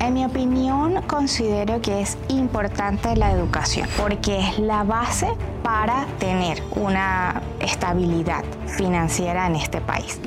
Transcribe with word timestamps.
En 0.00 0.14
mi 0.14 0.24
opinión, 0.24 1.02
considero 1.02 1.82
que 1.82 2.00
es 2.00 2.16
importante 2.28 3.14
la 3.16 3.32
educación 3.32 3.86
porque 3.98 4.38
es 4.38 4.58
la 4.58 4.82
base 4.82 5.28
para 5.62 6.06
tener 6.18 6.62
una 6.74 7.42
estabilidad 7.60 8.42
financiera 8.66 9.46
en 9.46 9.56
este 9.56 9.82
país. 9.82 10.18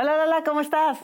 Hola, 0.00 0.16
Lala, 0.16 0.44
¿cómo 0.44 0.60
estás? 0.60 1.00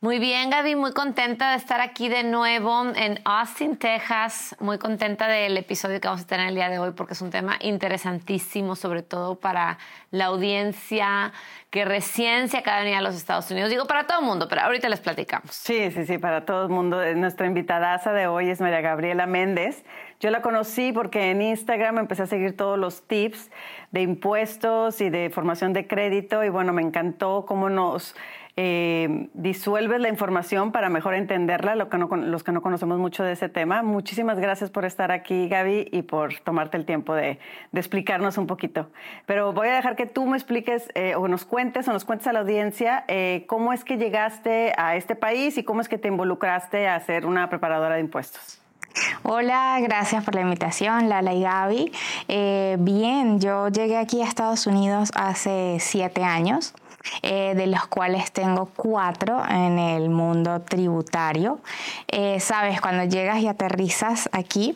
Muy 0.00 0.18
bien, 0.18 0.48
Gaby, 0.48 0.74
muy 0.74 0.92
contenta 0.92 1.50
de 1.50 1.56
estar 1.56 1.82
aquí 1.82 2.08
de 2.08 2.22
nuevo 2.22 2.84
en 2.94 3.20
Austin, 3.24 3.76
Texas. 3.76 4.56
Muy 4.58 4.78
contenta 4.78 5.26
del 5.28 5.54
episodio 5.58 6.00
que 6.00 6.08
vamos 6.08 6.22
a 6.22 6.26
tener 6.26 6.48
el 6.48 6.54
día 6.54 6.70
de 6.70 6.78
hoy 6.78 6.92
porque 6.92 7.12
es 7.12 7.20
un 7.20 7.28
tema 7.28 7.58
interesantísimo, 7.60 8.74
sobre 8.74 9.02
todo 9.02 9.34
para 9.34 9.76
la 10.12 10.26
audiencia 10.26 11.32
que 11.70 11.84
recién 11.84 12.48
se 12.48 12.56
acaba 12.56 12.78
de 12.78 12.84
venir 12.84 12.98
a 12.98 13.02
los 13.02 13.16
Estados 13.16 13.50
Unidos. 13.50 13.68
Digo 13.68 13.86
para 13.86 14.06
todo 14.06 14.20
el 14.20 14.24
mundo, 14.24 14.46
pero 14.48 14.62
ahorita 14.62 14.88
les 14.88 15.00
platicamos. 15.00 15.50
Sí, 15.50 15.90
sí, 15.90 16.06
sí, 16.06 16.16
para 16.16 16.46
todo 16.46 16.62
el 16.62 16.68
mundo. 16.70 17.02
Nuestra 17.16 17.46
invitada 17.46 17.98
de 17.98 18.28
hoy 18.28 18.48
es 18.48 18.60
María 18.60 18.80
Gabriela 18.80 19.26
Méndez. 19.26 19.84
Yo 20.20 20.30
la 20.30 20.42
conocí 20.42 20.92
porque 20.92 21.32
en 21.32 21.42
Instagram 21.42 21.98
empecé 21.98 22.22
a 22.22 22.26
seguir 22.26 22.56
todos 22.56 22.78
los 22.78 23.02
tips 23.02 23.50
de 23.90 24.02
impuestos 24.02 25.00
y 25.00 25.10
de 25.10 25.28
formación 25.28 25.72
de 25.72 25.86
crédito 25.86 26.44
y 26.44 26.48
bueno, 26.48 26.72
me 26.72 26.82
encantó 26.82 27.44
cómo 27.46 27.68
nos 27.68 28.14
eh, 28.60 29.28
disuelves 29.34 30.00
la 30.00 30.08
información 30.08 30.72
para 30.72 30.88
mejor 30.88 31.14
entenderla, 31.14 31.76
lo 31.76 31.88
que 31.88 31.96
los 31.96 32.42
que 32.42 32.50
no 32.50 32.60
conocemos 32.60 32.98
mucho 32.98 33.22
de 33.22 33.30
ese 33.30 33.48
tema. 33.48 33.84
Muchísimas 33.84 34.40
gracias 34.40 34.68
por 34.68 34.84
estar 34.84 35.12
aquí, 35.12 35.46
Gaby, 35.46 35.90
y 35.92 36.02
por 36.02 36.34
tomarte 36.40 36.76
el 36.76 36.84
tiempo 36.84 37.14
de, 37.14 37.38
explicarnos 37.72 38.36
un 38.36 38.48
poquito. 38.48 38.90
Pero 39.26 39.52
voy 39.52 39.68
a 39.68 39.74
dejar 39.74 39.94
que 39.94 40.06
tú 40.06 40.26
me 40.26 40.36
expliques 40.36 40.90
eh, 40.96 41.14
o 41.14 41.28
nos 41.28 41.44
cuentes 41.44 41.86
o 41.86 41.92
nos 41.92 42.04
cuentes 42.04 42.26
a 42.26 42.32
la 42.32 42.40
audiencia 42.40 43.04
eh, 43.06 43.44
cómo 43.46 43.72
es 43.72 43.84
que 43.84 43.96
llegaste 43.96 44.72
a 44.76 44.96
este 44.96 45.14
país 45.14 45.56
y 45.56 45.62
cómo 45.62 45.80
es 45.80 45.88
que 45.88 45.96
te 45.96 46.08
involucraste 46.08 46.88
a 46.88 46.98
ser 46.98 47.26
una 47.26 47.48
preparadora 47.48 47.94
de 47.94 48.00
impuestos. 48.00 48.60
Hola, 49.22 49.78
gracias 49.80 50.24
por 50.24 50.34
la 50.34 50.40
invitación, 50.40 51.08
Lala 51.08 51.32
y 51.32 51.42
Gaby. 51.42 51.92
bien, 52.80 53.38
yo 53.38 53.68
llegué 53.68 53.98
aquí 53.98 54.20
a 54.20 54.24
Estados 54.24 54.66
Unidos 54.66 55.12
hace 55.14 55.76
siete 55.78 56.24
años. 56.24 56.74
Eh, 57.22 57.54
de 57.54 57.66
los 57.66 57.86
cuales 57.86 58.32
tengo 58.32 58.66
cuatro 58.76 59.42
en 59.48 59.78
el 59.78 60.10
mundo 60.10 60.60
tributario. 60.60 61.60
Eh, 62.08 62.40
sabes, 62.40 62.80
cuando 62.80 63.04
llegas 63.04 63.38
y 63.40 63.48
aterrizas 63.48 64.28
aquí, 64.32 64.74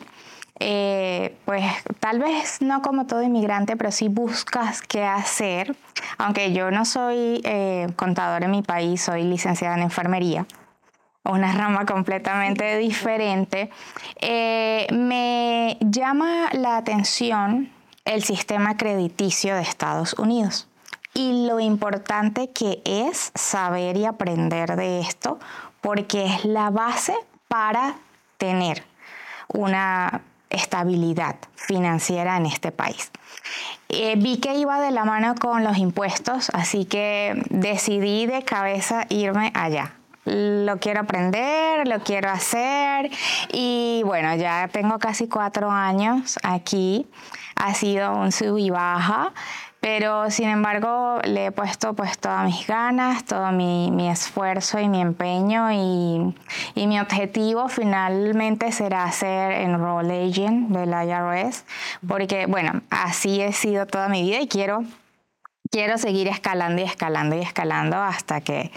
eh, 0.59 1.35
pues 1.45 1.65
tal 1.99 2.19
vez 2.19 2.61
no 2.61 2.81
como 2.81 3.05
todo 3.05 3.23
inmigrante, 3.23 3.75
pero 3.75 3.91
sí 3.91 4.07
buscas 4.07 4.81
qué 4.81 5.03
hacer. 5.03 5.75
Aunque 6.17 6.53
yo 6.53 6.71
no 6.71 6.85
soy 6.85 7.41
contador 7.95 8.43
en 8.43 8.51
mi 8.51 8.61
país, 8.61 9.01
soy 9.01 9.23
licenciada 9.23 9.75
en 9.75 9.83
enfermería 9.83 10.45
una 11.25 11.53
rama 11.53 11.85
completamente 11.85 12.77
diferente, 12.79 13.69
me 14.21 15.77
llama 15.79 16.49
la 16.51 16.75
atención 16.75 17.71
el 18.03 18.23
sistema 18.23 18.75
crediticio 18.75 19.55
de 19.55 19.61
Estados 19.61 20.15
Unidos 20.19 20.67
y 21.13 21.45
lo 21.47 21.59
importante 21.59 22.51
que 22.51 22.81
es 22.85 23.31
saber 23.35 23.97
y 23.97 24.05
aprender 24.05 24.75
de 24.75 24.99
esto, 24.99 25.39
porque 25.81 26.25
es 26.25 26.45
la 26.45 26.69
base 26.69 27.15
para 27.47 27.95
tener 28.37 28.83
una 29.47 30.21
estabilidad 30.49 31.35
financiera 31.55 32.37
en 32.37 32.45
este 32.45 32.71
país. 32.71 33.11
Eh, 33.89 34.15
vi 34.17 34.37
que 34.37 34.55
iba 34.55 34.79
de 34.79 34.91
la 34.91 35.05
mano 35.05 35.35
con 35.35 35.63
los 35.63 35.77
impuestos, 35.77 36.49
así 36.53 36.85
que 36.85 37.43
decidí 37.49 38.25
de 38.25 38.43
cabeza 38.43 39.05
irme 39.09 39.51
allá. 39.53 39.93
Lo 40.25 40.79
quiero 40.79 41.01
aprender, 41.01 41.85
lo 41.87 41.99
quiero 41.99 42.29
hacer 42.29 43.11
y 43.51 44.01
bueno, 44.05 44.33
ya 44.35 44.69
tengo 44.71 44.97
casi 44.97 45.27
cuatro 45.27 45.69
años 45.69 46.39
aquí. 46.43 47.07
Ha 47.55 47.73
sido 47.73 48.13
un 48.13 48.31
sub 48.31 48.57
y 48.57 48.69
baja. 48.69 49.33
Pero 49.83 50.31
sin 50.31 50.47
embargo 50.47 51.19
le 51.25 51.47
he 51.47 51.51
puesto 51.51 51.93
pues 51.93 52.17
todas 52.17 52.45
mis 52.45 52.65
ganas, 52.65 53.25
todo 53.25 53.51
mi, 53.51 53.91
mi 53.91 54.09
esfuerzo 54.09 54.79
y 54.79 54.87
mi 54.87 55.01
empeño 55.01 55.73
y, 55.73 56.33
y, 56.73 56.87
mi 56.87 57.01
objetivo 57.01 57.67
finalmente 57.67 58.71
será 58.71 59.11
ser 59.11 59.51
enroll 59.51 60.09
agent 60.09 60.69
del 60.69 60.89
IRS 60.89 61.65
porque 62.07 62.45
bueno, 62.45 62.81
así 62.89 63.41
he 63.41 63.51
sido 63.51 63.85
toda 63.85 64.07
mi 64.07 64.21
vida 64.21 64.39
y 64.39 64.47
quiero, 64.47 64.85
quiero 65.69 65.97
seguir 65.97 66.29
escalando 66.29 66.81
y 66.81 66.85
escalando 66.85 67.35
y 67.35 67.41
escalando 67.41 67.97
hasta 67.97 68.39
que 68.39 68.71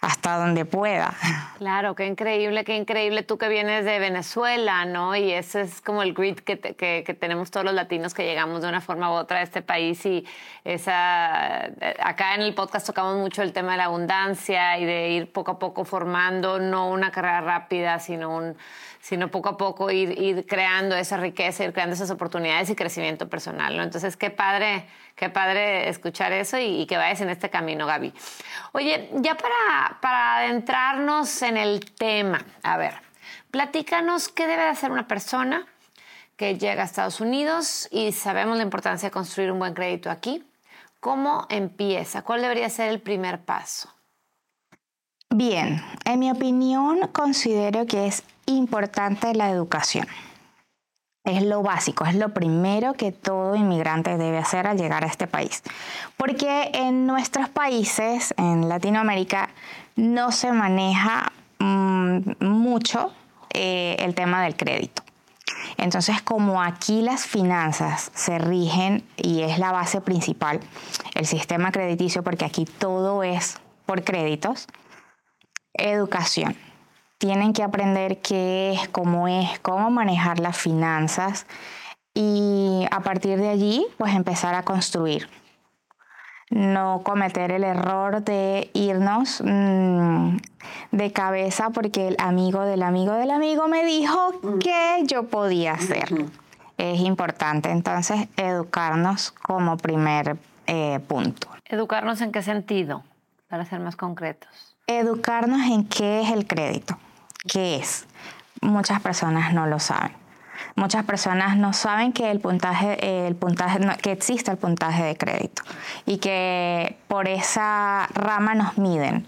hasta 0.00 0.38
donde 0.38 0.64
pueda. 0.64 1.14
Claro, 1.58 1.94
qué 1.94 2.06
increíble, 2.06 2.64
qué 2.64 2.76
increíble 2.76 3.22
tú 3.22 3.36
que 3.36 3.48
vienes 3.48 3.84
de 3.84 3.98
Venezuela, 3.98 4.86
¿no? 4.86 5.14
Y 5.14 5.30
ese 5.30 5.60
es 5.62 5.82
como 5.82 6.02
el 6.02 6.14
grit 6.14 6.40
que, 6.40 6.58
que, 6.58 7.16
tenemos 7.20 7.50
todos 7.50 7.66
los 7.66 7.74
latinos 7.74 8.14
que 8.14 8.24
llegamos 8.24 8.62
de 8.62 8.68
una 8.68 8.80
forma 8.80 9.10
u 9.10 9.14
otra 9.14 9.38
a 9.38 9.42
este 9.42 9.60
país 9.60 10.04
y 10.06 10.26
esa, 10.64 11.64
acá 12.02 12.34
en 12.34 12.42
el 12.42 12.54
podcast 12.54 12.86
tocamos 12.86 13.18
mucho 13.18 13.42
el 13.42 13.52
tema 13.52 13.72
de 13.72 13.78
la 13.78 13.84
abundancia 13.84 14.78
y 14.78 14.86
de 14.86 15.10
ir 15.10 15.32
poco 15.32 15.52
a 15.52 15.58
poco 15.58 15.84
formando, 15.84 16.58
no 16.58 16.88
una 16.88 17.10
carrera 17.10 17.42
rápida, 17.42 17.98
sino 17.98 18.34
un 18.34 18.56
sino 19.00 19.30
poco 19.30 19.48
a 19.48 19.56
poco 19.56 19.90
ir, 19.90 20.20
ir 20.20 20.46
creando 20.46 20.94
esa 20.94 21.16
riqueza, 21.16 21.64
ir 21.64 21.72
creando 21.72 21.94
esas 21.94 22.10
oportunidades 22.10 22.68
y 22.70 22.76
crecimiento 22.76 23.28
personal. 23.28 23.76
¿no? 23.76 23.82
Entonces, 23.82 24.16
qué 24.16 24.30
padre, 24.30 24.86
qué 25.16 25.30
padre 25.30 25.88
escuchar 25.88 26.32
eso 26.32 26.58
y, 26.58 26.86
que 26.86 26.96
vayas 26.96 27.20
en 27.22 27.30
este 27.30 27.48
camino, 27.48 27.86
Gaby. 27.86 28.12
Oye, 28.72 29.10
ya 29.14 29.36
para, 29.36 29.98
para 30.00 30.36
adentrarnos 30.38 31.42
en 31.42 31.56
el 31.56 31.92
tema, 31.92 32.44
a 32.62 32.76
ver, 32.76 32.94
platícanos 33.50 34.28
qué 34.28 34.46
debe 34.46 34.64
hacer 34.64 34.90
una 34.90 35.08
persona 35.08 35.66
que 36.36 36.58
llega 36.58 36.82
a 36.82 36.86
Estados 36.86 37.20
Unidos 37.20 37.88
y 37.90 38.12
sabemos 38.12 38.56
la 38.56 38.62
importancia 38.62 39.08
de 39.08 39.12
construir 39.12 39.50
un 39.50 39.58
buen 39.58 39.74
crédito 39.74 40.10
aquí. 40.10 40.44
¿Cómo 41.00 41.46
empieza? 41.48 42.22
¿Cuál 42.22 42.42
debería 42.42 42.68
ser 42.68 42.90
el 42.90 43.00
primer 43.00 43.40
paso? 43.40 43.90
Bien, 45.32 45.80
en 46.04 46.18
mi 46.18 46.30
opinión 46.30 47.08
considero 47.12 47.86
que 47.86 48.06
es 48.06 48.24
importante 48.56 49.34
la 49.34 49.50
educación. 49.50 50.06
Es 51.24 51.42
lo 51.42 51.62
básico, 51.62 52.06
es 52.06 52.14
lo 52.14 52.32
primero 52.32 52.94
que 52.94 53.12
todo 53.12 53.54
inmigrante 53.54 54.16
debe 54.16 54.38
hacer 54.38 54.66
al 54.66 54.78
llegar 54.78 55.04
a 55.04 55.06
este 55.06 55.26
país. 55.26 55.62
Porque 56.16 56.70
en 56.72 57.06
nuestros 57.06 57.48
países, 57.50 58.34
en 58.38 58.68
Latinoamérica, 58.68 59.50
no 59.96 60.32
se 60.32 60.52
maneja 60.52 61.30
mm, 61.58 62.44
mucho 62.44 63.12
eh, 63.52 63.96
el 63.98 64.14
tema 64.14 64.42
del 64.42 64.56
crédito. 64.56 65.02
Entonces, 65.76 66.22
como 66.22 66.62
aquí 66.62 67.02
las 67.02 67.26
finanzas 67.26 68.10
se 68.14 68.38
rigen 68.38 69.04
y 69.16 69.42
es 69.42 69.58
la 69.58 69.72
base 69.72 70.00
principal, 70.00 70.60
el 71.14 71.26
sistema 71.26 71.70
crediticio, 71.72 72.22
porque 72.22 72.44
aquí 72.44 72.64
todo 72.64 73.22
es 73.22 73.58
por 73.86 74.04
créditos, 74.04 74.66
educación. 75.74 76.56
Tienen 77.20 77.52
que 77.52 77.62
aprender 77.62 78.22
qué 78.22 78.72
es, 78.72 78.88
cómo 78.88 79.28
es, 79.28 79.58
cómo 79.60 79.90
manejar 79.90 80.40
las 80.40 80.56
finanzas 80.56 81.46
y 82.14 82.86
a 82.90 83.00
partir 83.00 83.38
de 83.38 83.50
allí, 83.50 83.86
pues 83.98 84.14
empezar 84.14 84.54
a 84.54 84.62
construir. 84.62 85.28
No 86.48 87.02
cometer 87.04 87.52
el 87.52 87.62
error 87.62 88.24
de 88.24 88.70
irnos 88.72 89.42
mm, 89.44 90.38
de 90.92 91.12
cabeza 91.12 91.68
porque 91.68 92.08
el 92.08 92.16
amigo 92.20 92.62
del 92.62 92.82
amigo 92.82 93.12
del 93.12 93.32
amigo 93.32 93.68
me 93.68 93.84
dijo 93.84 94.40
que 94.58 95.02
yo 95.04 95.24
podía 95.24 95.74
hacer. 95.74 96.08
Es 96.78 97.00
importante 97.00 97.70
entonces 97.70 98.28
educarnos 98.38 99.30
como 99.30 99.76
primer 99.76 100.38
eh, 100.66 101.00
punto. 101.06 101.48
¿Educarnos 101.66 102.22
en 102.22 102.32
qué 102.32 102.40
sentido? 102.40 103.04
Para 103.46 103.66
ser 103.66 103.80
más 103.80 103.94
concretos 103.94 104.70
educarnos 104.98 105.60
en 105.70 105.84
qué 105.84 106.22
es 106.22 106.30
el 106.30 106.46
crédito, 106.46 106.98
qué 107.48 107.76
es. 107.76 108.06
Muchas 108.60 109.00
personas 109.00 109.52
no 109.52 109.66
lo 109.66 109.78
saben. 109.78 110.20
Muchas 110.76 111.04
personas 111.04 111.56
no 111.56 111.72
saben 111.72 112.12
que 112.12 112.30
el 112.30 112.40
puntaje, 112.40 113.26
el 113.26 113.34
puntaje, 113.34 113.80
que 114.02 114.12
existe 114.12 114.50
el 114.50 114.58
puntaje 114.58 115.02
de 115.02 115.16
crédito 115.16 115.62
y 116.06 116.18
que 116.18 116.98
por 117.08 117.28
esa 117.28 118.06
rama 118.14 118.54
nos 118.54 118.78
miden. 118.78 119.26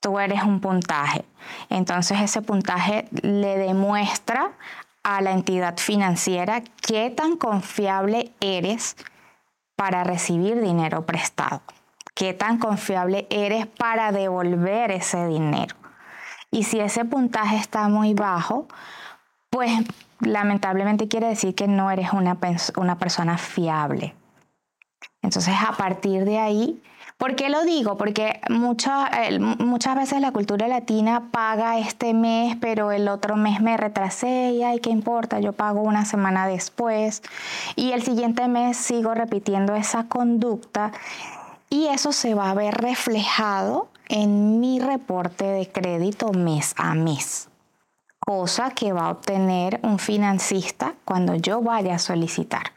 tú 0.00 0.20
eres 0.20 0.44
un 0.44 0.60
puntaje. 0.60 1.24
Entonces 1.70 2.20
ese 2.20 2.40
puntaje 2.40 3.08
le 3.22 3.58
demuestra 3.58 4.52
a 5.02 5.20
la 5.20 5.32
entidad 5.32 5.76
financiera 5.78 6.62
qué 6.82 7.10
tan 7.10 7.36
confiable 7.36 8.30
eres 8.40 8.96
para 9.74 10.04
recibir 10.04 10.60
dinero 10.60 11.04
prestado, 11.06 11.62
qué 12.14 12.32
tan 12.32 12.58
confiable 12.58 13.26
eres 13.30 13.66
para 13.66 14.12
devolver 14.12 14.90
ese 14.92 15.26
dinero. 15.26 15.77
Y 16.50 16.64
si 16.64 16.80
ese 16.80 17.04
puntaje 17.04 17.56
está 17.56 17.88
muy 17.88 18.14
bajo, 18.14 18.66
pues 19.50 19.70
lamentablemente 20.20 21.08
quiere 21.08 21.28
decir 21.28 21.54
que 21.54 21.68
no 21.68 21.90
eres 21.90 22.12
una, 22.12 22.38
una 22.76 22.98
persona 22.98 23.38
fiable. 23.38 24.14
Entonces 25.22 25.54
a 25.66 25.72
partir 25.72 26.24
de 26.24 26.38
ahí 26.38 26.82
¿Por 27.18 27.34
qué 27.34 27.50
lo 27.50 27.64
digo? 27.64 27.96
Porque 27.96 28.40
muchas 28.48 29.96
veces 29.96 30.20
la 30.20 30.30
cultura 30.30 30.68
latina 30.68 31.30
paga 31.32 31.76
este 31.80 32.14
mes, 32.14 32.56
pero 32.60 32.92
el 32.92 33.08
otro 33.08 33.34
mes 33.34 33.60
me 33.60 33.76
retrasé 33.76 34.52
y 34.52 34.62
ay, 34.62 34.78
¿qué 34.78 34.90
importa? 34.90 35.40
Yo 35.40 35.52
pago 35.52 35.82
una 35.82 36.04
semana 36.04 36.46
después 36.46 37.22
y 37.74 37.90
el 37.90 38.02
siguiente 38.02 38.46
mes 38.46 38.76
sigo 38.76 39.14
repitiendo 39.14 39.74
esa 39.74 40.04
conducta 40.04 40.92
y 41.68 41.88
eso 41.88 42.12
se 42.12 42.34
va 42.34 42.50
a 42.50 42.54
ver 42.54 42.74
reflejado 42.74 43.88
en 44.08 44.60
mi 44.60 44.80
reporte 44.80 45.44
de 45.44 45.70
crédito 45.70 46.32
mes 46.32 46.74
a 46.76 46.94
mes 46.94 47.48
cosa 48.28 48.72
que 48.72 48.92
va 48.92 49.06
a 49.06 49.10
obtener 49.10 49.80
un 49.82 49.98
financista 49.98 50.92
cuando 51.06 51.34
yo 51.36 51.62
vaya 51.62 51.94
a 51.94 51.98
solicitar 51.98 52.72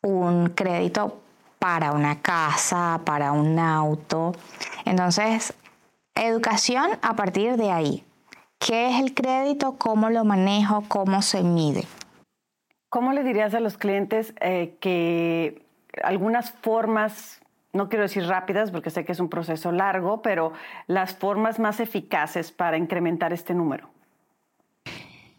un 0.00 0.48
crédito 0.48 1.20
para 1.58 1.92
una 1.92 2.22
casa, 2.22 3.02
para 3.04 3.32
un 3.32 3.58
auto. 3.58 4.32
Entonces, 4.86 5.52
educación 6.14 6.92
a 7.02 7.14
partir 7.14 7.58
de 7.58 7.72
ahí. 7.72 8.04
¿Qué 8.58 8.88
es 8.88 9.00
el 9.02 9.12
crédito? 9.12 9.76
¿Cómo 9.76 10.08
lo 10.08 10.24
manejo? 10.24 10.84
¿Cómo 10.88 11.20
se 11.20 11.42
mide? 11.42 11.84
¿Cómo 12.88 13.12
le 13.12 13.22
dirías 13.22 13.52
a 13.52 13.60
los 13.60 13.76
clientes 13.76 14.32
eh, 14.40 14.78
que 14.80 15.62
algunas 16.02 16.52
formas, 16.52 17.42
no 17.74 17.88
quiero 17.88 18.04
decir 18.04 18.26
rápidas 18.26 18.70
porque 18.70 18.90
sé 18.90 19.04
que 19.04 19.12
es 19.12 19.20
un 19.20 19.28
proceso 19.28 19.72
largo, 19.72 20.22
pero 20.22 20.52
las 20.86 21.14
formas 21.14 21.58
más 21.58 21.80
eficaces 21.80 22.50
para 22.52 22.78
incrementar 22.78 23.32
este 23.32 23.52
número? 23.52 23.90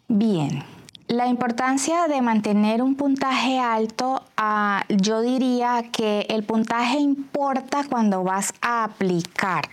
Bien, 0.06 0.62
la 1.08 1.26
importancia 1.26 2.06
de 2.08 2.22
mantener 2.22 2.82
un 2.82 2.94
puntaje 2.94 3.58
alto, 3.58 4.22
ah, 4.36 4.84
yo 4.88 5.20
diría 5.20 5.84
que 5.90 6.26
el 6.28 6.44
puntaje 6.44 6.98
importa 6.98 7.82
cuando 7.88 8.22
vas 8.22 8.52
a 8.60 8.84
aplicar 8.84 9.64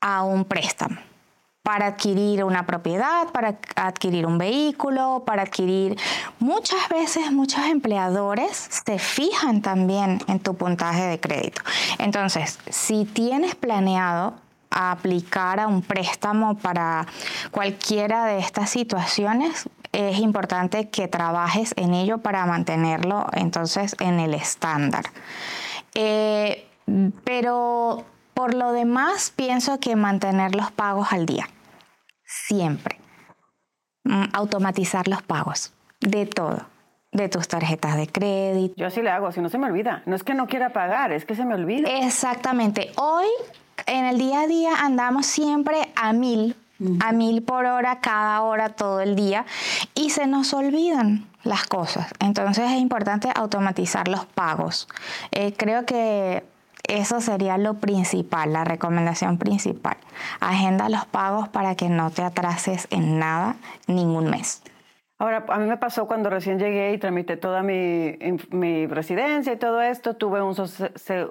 a 0.00 0.24
un 0.24 0.44
préstamo 0.44 1.09
para 1.62 1.88
adquirir 1.88 2.42
una 2.44 2.64
propiedad, 2.66 3.28
para 3.32 3.58
adquirir 3.76 4.26
un 4.26 4.38
vehículo, 4.38 5.22
para 5.26 5.42
adquirir... 5.42 5.98
Muchas 6.38 6.88
veces 6.88 7.30
muchos 7.32 7.64
empleadores 7.66 8.68
se 8.84 8.98
fijan 8.98 9.60
también 9.60 10.20
en 10.26 10.40
tu 10.40 10.54
puntaje 10.54 11.02
de 11.02 11.20
crédito. 11.20 11.62
Entonces, 11.98 12.58
si 12.70 13.04
tienes 13.04 13.54
planeado 13.54 14.34
aplicar 14.70 15.60
a 15.60 15.66
un 15.66 15.82
préstamo 15.82 16.56
para 16.56 17.06
cualquiera 17.50 18.24
de 18.24 18.38
estas 18.38 18.70
situaciones, 18.70 19.68
es 19.92 20.18
importante 20.18 20.88
que 20.88 21.08
trabajes 21.08 21.74
en 21.76 21.94
ello 21.94 22.18
para 22.18 22.46
mantenerlo 22.46 23.26
entonces 23.32 23.96
en 23.98 24.20
el 24.20 24.34
estándar. 24.34 25.04
Eh, 25.94 26.66
pero 27.24 28.04
por 28.40 28.54
lo 28.54 28.72
demás, 28.72 29.34
pienso 29.36 29.80
que 29.80 29.96
mantener 29.96 30.54
los 30.54 30.72
pagos 30.72 31.12
al 31.12 31.26
día, 31.26 31.46
siempre. 32.24 32.98
Mm, 34.04 34.28
automatizar 34.32 35.08
los 35.08 35.20
pagos, 35.20 35.74
de 36.00 36.24
todo, 36.24 36.64
de 37.12 37.28
tus 37.28 37.48
tarjetas 37.48 37.98
de 37.98 38.06
crédito. 38.06 38.74
Yo 38.78 38.86
así 38.86 39.02
le 39.02 39.10
hago, 39.10 39.30
si 39.30 39.42
no 39.42 39.50
se 39.50 39.58
me 39.58 39.66
olvida. 39.66 40.02
No 40.06 40.16
es 40.16 40.22
que 40.22 40.32
no 40.32 40.46
quiera 40.46 40.72
pagar, 40.72 41.12
es 41.12 41.26
que 41.26 41.34
se 41.34 41.44
me 41.44 41.54
olvida. 41.54 41.86
Exactamente. 41.90 42.92
Hoy, 42.96 43.26
en 43.84 44.06
el 44.06 44.16
día 44.16 44.40
a 44.40 44.46
día, 44.46 44.70
andamos 44.86 45.26
siempre 45.26 45.92
a 45.94 46.14
mil 46.14 46.56
a 47.00 47.12
mil 47.12 47.42
por 47.42 47.66
hora 47.66 48.00
cada 48.00 48.40
hora 48.40 48.70
todo 48.70 49.00
el 49.00 49.14
día 49.14 49.44
y 49.94 50.08
se 50.08 50.26
nos 50.26 50.54
olvidan 50.54 51.26
las 51.42 51.66
cosas. 51.66 52.06
Entonces 52.20 52.70
es 52.70 52.78
importante 52.78 53.28
automatizar 53.34 54.08
los 54.08 54.24
pagos. 54.24 54.88
Eh, 55.30 55.52
creo 55.54 55.84
que 55.84 56.42
eso 56.90 57.20
sería 57.20 57.58
lo 57.58 57.74
principal, 57.74 58.52
la 58.52 58.64
recomendación 58.64 59.38
principal. 59.38 59.96
Agenda 60.40 60.88
los 60.88 61.04
pagos 61.06 61.48
para 61.48 61.74
que 61.74 61.88
no 61.88 62.10
te 62.10 62.22
atrases 62.22 62.88
en 62.90 63.18
nada 63.18 63.56
ningún 63.86 64.30
mes. 64.30 64.62
Ahora, 65.18 65.44
a 65.48 65.58
mí 65.58 65.66
me 65.66 65.76
pasó 65.76 66.06
cuando 66.06 66.30
recién 66.30 66.58
llegué 66.58 66.94
y 66.94 66.98
tramité 66.98 67.36
toda 67.36 67.62
mi, 67.62 68.16
mi 68.50 68.86
residencia 68.86 69.52
y 69.52 69.56
todo 69.56 69.82
esto, 69.82 70.14
tuve 70.14 70.40
un, 70.40 70.56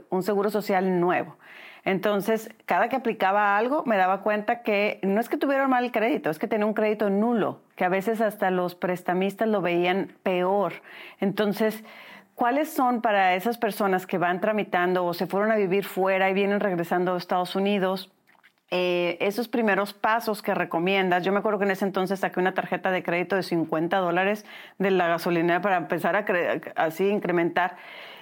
un 0.10 0.24
seguro 0.24 0.50
social 0.52 1.00
nuevo. 1.00 1.38
Entonces, 1.86 2.52
cada 2.66 2.88
que 2.88 2.98
aplicaba 2.98 3.58
algo, 3.58 3.84
me 3.86 3.98
daba 3.98 4.22
cuenta 4.22 4.62
que 4.62 5.00
no 5.02 5.20
es 5.20 5.28
que 5.28 5.38
tuviera 5.38 5.68
mal 5.68 5.92
crédito, 5.92 6.30
es 6.30 6.38
que 6.38 6.48
tenía 6.48 6.68
un 6.68 6.76
crédito 6.76 7.10
nulo, 7.10 7.62
que 7.76 7.86
a 7.86 7.90
veces 7.90 8.22
hasta 8.22 8.52
los 8.52 8.76
prestamistas 8.76 9.48
lo 9.48 9.62
veían 9.62 10.14
peor. 10.22 10.74
Entonces, 11.20 11.84
¿cuáles 12.40 12.72
son 12.72 13.02
para 13.02 13.36
esas 13.36 13.58
personas 13.58 14.08
que 14.08 14.18
van 14.18 14.40
tramitando 14.40 15.06
o 15.06 15.14
se 15.14 15.28
fueron 15.28 15.52
a 15.52 15.58
vivir 15.58 15.84
fuera 15.84 16.30
y 16.30 16.34
vienen 16.34 16.62
regresando 16.62 17.14
a 17.14 17.18
Estados 17.18 17.54
Unidos? 17.54 18.14
Eh, 18.72 19.18
esos 19.20 19.50
primeros 19.50 19.94
pasos 19.94 20.42
que 20.42 20.56
recomiendas, 20.56 21.26
yo 21.26 21.34
me 21.34 21.40
acuerdo 21.40 21.60
que 21.60 21.66
en 21.66 21.72
ese 21.72 21.84
entonces 21.84 22.22
saqué 22.22 22.40
una 22.40 22.54
tarjeta 22.54 22.92
de 22.92 23.04
crédito 23.04 23.36
de 23.36 23.44
50 23.44 23.98
dólares 23.98 24.46
de 24.78 24.92
la 24.92 25.10
gasolinera 25.10 25.60
para 25.62 25.76
empezar 25.76 26.16
a 26.16 26.26
así 26.82 27.10
incrementar 27.10 27.76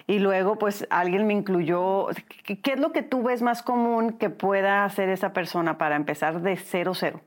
y 0.08 0.18
luego 0.18 0.58
pues 0.58 0.88
alguien 0.90 1.28
me 1.28 1.34
incluyó. 1.34 2.08
¿Qué 2.44 2.72
es 2.74 2.80
lo 2.80 2.92
que 2.94 3.04
tú 3.04 3.22
ves 3.22 3.44
más 3.44 3.62
común 3.62 4.14
que 4.14 4.32
pueda 4.32 4.84
hacer 4.84 5.10
esa 5.10 5.32
persona 5.32 5.78
para 5.78 5.96
empezar 5.96 6.42
de 6.42 6.56
cero 6.58 6.94
cero? 6.96 7.22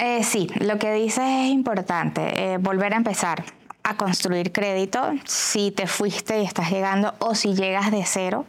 Eh, 0.00 0.22
sí, 0.22 0.48
lo 0.58 0.78
que 0.78 0.90
dices 0.94 1.24
es 1.24 1.50
importante, 1.50 2.54
eh, 2.54 2.56
volver 2.58 2.94
a 2.94 2.96
empezar 2.96 3.44
a 3.82 3.96
construir 3.96 4.52
crédito 4.52 5.12
si 5.24 5.70
te 5.70 5.86
fuiste 5.86 6.40
y 6.40 6.44
estás 6.44 6.70
llegando 6.70 7.14
o 7.18 7.34
si 7.34 7.54
llegas 7.54 7.90
de 7.90 8.04
cero. 8.04 8.46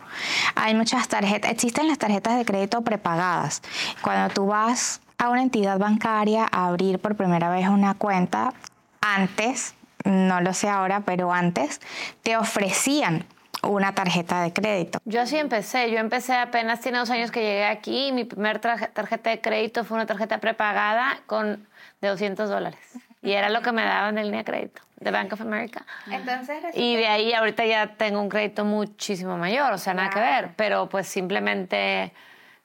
Hay 0.56 0.76
muchas 0.76 1.08
tarjetas, 1.08 1.52
existen 1.52 1.88
las 1.88 1.98
tarjetas 1.98 2.38
de 2.38 2.46
crédito 2.46 2.82
prepagadas. 2.82 3.62
Cuando 4.02 4.34
tú 4.34 4.48
vas 4.48 5.02
a 5.18 5.30
una 5.30 5.42
entidad 5.42 5.78
bancaria 5.78 6.48
a 6.52 6.68
abrir 6.68 7.00
por 7.00 7.16
primera 7.16 7.50
vez 7.50 7.68
una 7.68 7.94
cuenta, 7.94 8.54
antes 9.02 9.76
no 10.04 10.42
lo 10.42 10.54
sé 10.54 10.68
ahora, 10.68 11.02
pero 11.02 11.32
antes 11.32 11.80
te 12.24 12.38
ofrecían 12.38 13.26
una 13.64 13.94
tarjeta 13.94 14.42
de 14.42 14.52
crédito. 14.52 15.00
Yo 15.06 15.22
así 15.22 15.38
empecé, 15.38 15.92
yo 15.92 16.00
empecé 16.00 16.36
apenas 16.36 16.82
tiene 16.82 16.98
dos 16.98 17.10
años 17.12 17.30
que 17.30 17.42
llegué 17.42 17.66
aquí 17.66 18.08
y 18.08 18.12
mi 18.12 18.24
primer 18.24 18.60
tarjeta 18.60 19.30
de 19.30 19.40
crédito 19.40 19.84
fue 19.86 19.96
una 19.96 20.08
tarjeta 20.08 20.40
prepagada 20.40 21.20
con 21.28 21.68
de 22.02 22.08
200 22.08 22.50
dólares 22.50 22.80
y 23.22 23.32
era 23.32 23.50
lo 23.50 23.62
que 23.62 23.72
me 23.72 23.84
daban 23.84 24.18
en 24.18 24.26
línea 24.26 24.40
de 24.40 24.46
crédito 24.46 24.82
de 24.98 25.12
Bank 25.12 25.34
of 25.34 25.42
America. 25.42 25.86
Entonces, 26.10 26.58
y 26.76 26.96
de 26.96 27.08
ahí 27.08 27.34
ahorita 27.34 27.66
ya 27.66 27.88
tengo 27.96 28.22
un 28.22 28.30
crédito 28.30 28.66
muchísimo 28.66 29.38
mayor, 29.38 29.74
o 29.74 29.78
sea, 29.78 29.94
nada 29.94 30.10
que 30.10 30.20
ver, 30.20 30.52
pero 30.56 30.90
pues 30.90 31.08
simplemente 31.08 32.14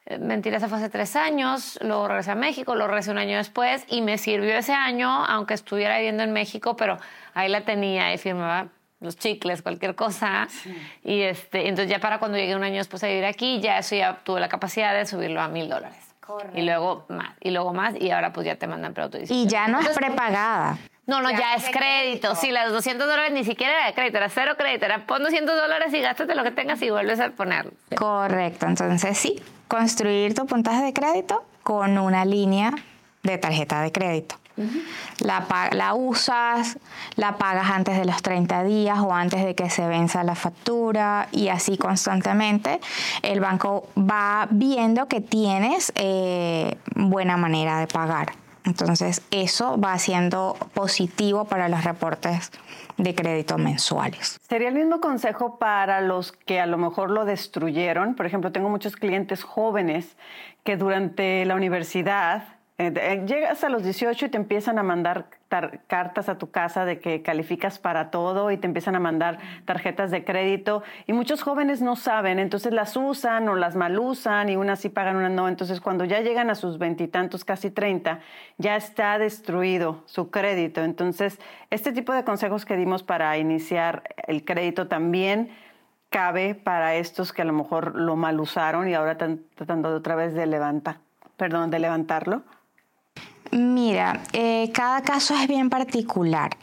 eh, 0.06 0.18
mentira, 0.18 0.58
esa 0.58 0.68
fue 0.68 0.78
hace 0.78 0.88
tres 0.88 1.16
años, 1.16 1.78
luego 1.82 2.06
regresé 2.08 2.30
a 2.30 2.34
México, 2.36 2.74
lo 2.74 2.86
regresé 2.86 3.10
un 3.10 3.18
año 3.18 3.38
después 3.38 3.84
y 3.88 4.02
me 4.02 4.18
sirvió 4.18 4.56
ese 4.56 4.72
año, 4.72 5.08
aunque 5.24 5.54
estuviera 5.54 5.96
viviendo 5.96 6.22
en 6.22 6.32
México, 6.32 6.76
pero 6.76 6.98
ahí 7.34 7.48
la 7.48 7.62
tenía 7.62 8.12
y 8.12 8.18
firmaba 8.18 8.68
los 9.00 9.16
chicles, 9.16 9.62
cualquier 9.62 9.94
cosa. 9.94 10.46
Y 11.02 11.22
este, 11.22 11.68
entonces 11.68 11.90
ya 11.90 11.98
para 11.98 12.18
cuando 12.18 12.38
llegué 12.38 12.54
un 12.54 12.62
año 12.62 12.76
después 12.76 13.02
a 13.02 13.08
vivir 13.08 13.24
aquí, 13.24 13.60
ya 13.60 13.78
eso 13.78 13.96
ya 13.96 14.20
tuve 14.24 14.40
la 14.40 14.48
capacidad 14.48 14.94
de 14.94 15.06
subirlo 15.06 15.40
a 15.40 15.48
mil 15.48 15.68
dólares. 15.68 16.05
Y 16.54 16.62
luego 16.62 17.04
más, 17.08 17.34
y 17.40 17.50
luego 17.50 17.72
más, 17.72 17.94
y 18.00 18.10
ahora 18.10 18.32
pues 18.32 18.46
ya 18.46 18.56
te 18.56 18.66
mandan 18.66 18.94
preautorización. 18.94 19.38
Y 19.38 19.46
ya 19.46 19.68
no 19.68 19.80
es 19.80 19.88
prepagada. 19.90 20.78
No, 21.06 21.22
no, 21.22 21.30
ya, 21.30 21.54
es 21.54 21.70
crédito. 21.70 22.34
Sí, 22.34 22.50
las 22.50 22.72
200 22.72 23.06
dólares 23.06 23.32
ni 23.32 23.44
siquiera 23.44 23.74
era 23.74 23.86
de 23.86 23.94
crédito, 23.94 24.16
era 24.16 24.28
cero 24.28 24.54
crédito. 24.58 24.86
Era 24.86 25.06
pon 25.06 25.22
200 25.22 25.54
dólares 25.54 25.94
y 25.94 26.00
gástate 26.00 26.34
lo 26.34 26.42
que 26.42 26.50
tengas 26.50 26.82
y 26.82 26.90
vuelves 26.90 27.20
a 27.20 27.30
ponerlo. 27.30 27.70
Correcto, 27.96 28.66
entonces 28.66 29.16
sí, 29.16 29.40
construir 29.68 30.34
tu 30.34 30.46
puntaje 30.46 30.82
de 30.82 30.92
crédito 30.92 31.44
con 31.62 31.96
una 31.98 32.24
línea 32.24 32.72
de 33.22 33.38
tarjeta 33.38 33.82
de 33.82 33.92
crédito. 33.92 34.36
La, 35.20 35.94
usas, 35.94 36.78
la 37.16 37.36
pagas 37.36 37.70
antes 37.70 37.98
de 37.98 38.04
los 38.04 38.22
30 38.22 38.64
días 38.64 38.98
o 38.98 39.12
antes 39.12 39.44
de 39.44 39.54
que 39.54 39.70
se 39.70 39.86
venza 39.86 40.24
la 40.24 40.34
factura 40.34 41.28
y 41.32 41.48
así 41.48 41.76
constantemente 41.76 42.80
el 43.22 43.40
banco 43.40 43.88
va 43.98 44.48
viendo 44.50 45.08
que 45.08 45.20
tienes 45.20 45.92
eh, 45.96 46.76
buena 46.94 47.36
manera 47.36 47.78
de 47.78 47.86
pagar. 47.86 48.32
Entonces, 48.66 49.22
eso 49.30 49.80
va 49.80 49.96
siendo 49.98 50.56
positivo 50.74 51.44
para 51.44 51.68
los 51.68 51.84
reportes 51.84 52.50
de 52.96 53.14
crédito 53.14 53.58
mensuales. 53.58 54.40
¿Sería 54.48 54.68
el 54.68 54.74
mismo 54.74 55.00
consejo 55.00 55.56
para 55.56 56.00
los 56.00 56.32
que 56.32 56.58
a 56.58 56.66
lo 56.66 56.76
mejor 56.76 57.10
lo 57.12 57.24
destruyeron? 57.24 58.16
Por 58.16 58.26
ejemplo, 58.26 58.50
tengo 58.50 58.68
muchos 58.68 58.96
clientes 58.96 59.44
jóvenes 59.44 60.16
que 60.64 60.76
durante 60.76 61.44
la 61.44 61.54
universidad 61.54 62.55
llegas 62.78 63.64
a 63.64 63.70
los 63.70 63.82
18 63.82 64.26
y 64.26 64.28
te 64.28 64.36
empiezan 64.36 64.78
a 64.78 64.82
mandar 64.82 65.28
cartas 65.86 66.28
a 66.28 66.36
tu 66.36 66.50
casa 66.50 66.84
de 66.84 66.98
que 66.98 67.22
calificas 67.22 67.78
para 67.78 68.10
todo 68.10 68.50
y 68.50 68.58
te 68.58 68.66
empiezan 68.66 68.96
a 68.96 69.00
mandar 69.00 69.38
tarjetas 69.64 70.10
de 70.10 70.24
crédito 70.24 70.82
y 71.06 71.14
muchos 71.14 71.42
jóvenes 71.42 71.80
no 71.80 71.96
saben, 71.96 72.38
entonces 72.38 72.74
las 72.74 72.94
usan 72.96 73.48
o 73.48 73.54
las 73.54 73.76
mal 73.76 73.98
usan 73.98 74.50
y 74.50 74.56
unas 74.56 74.80
sí 74.80 74.90
pagan, 74.90 75.16
unas 75.16 75.30
no. 75.30 75.48
Entonces 75.48 75.80
cuando 75.80 76.04
ya 76.04 76.20
llegan 76.20 76.50
a 76.50 76.54
sus 76.54 76.78
veintitantos, 76.78 77.46
casi 77.46 77.70
30, 77.70 78.20
ya 78.58 78.76
está 78.76 79.18
destruido 79.18 80.02
su 80.04 80.30
crédito. 80.30 80.82
Entonces 80.84 81.38
este 81.70 81.92
tipo 81.92 82.12
de 82.12 82.24
consejos 82.24 82.66
que 82.66 82.76
dimos 82.76 83.02
para 83.02 83.38
iniciar 83.38 84.02
el 84.26 84.44
crédito 84.44 84.86
también 84.86 85.50
cabe 86.10 86.54
para 86.54 86.94
estos 86.96 87.32
que 87.32 87.40
a 87.40 87.46
lo 87.46 87.54
mejor 87.54 87.96
lo 87.96 88.16
mal 88.16 88.38
usaron 88.38 88.86
y 88.86 88.94
ahora 88.94 89.12
están 89.12 89.40
tratando 89.54 89.88
de 89.90 89.96
otra 89.96 90.14
vez 90.14 90.34
de 90.34 90.44
levantar, 90.46 90.98
perdón, 91.38 91.70
de 91.70 91.78
levantarlo. 91.78 92.42
Mira, 93.52 94.22
eh, 94.32 94.70
cada 94.72 95.02
caso 95.02 95.34
es 95.34 95.48
bien 95.48 95.70
particular. 95.70 96.56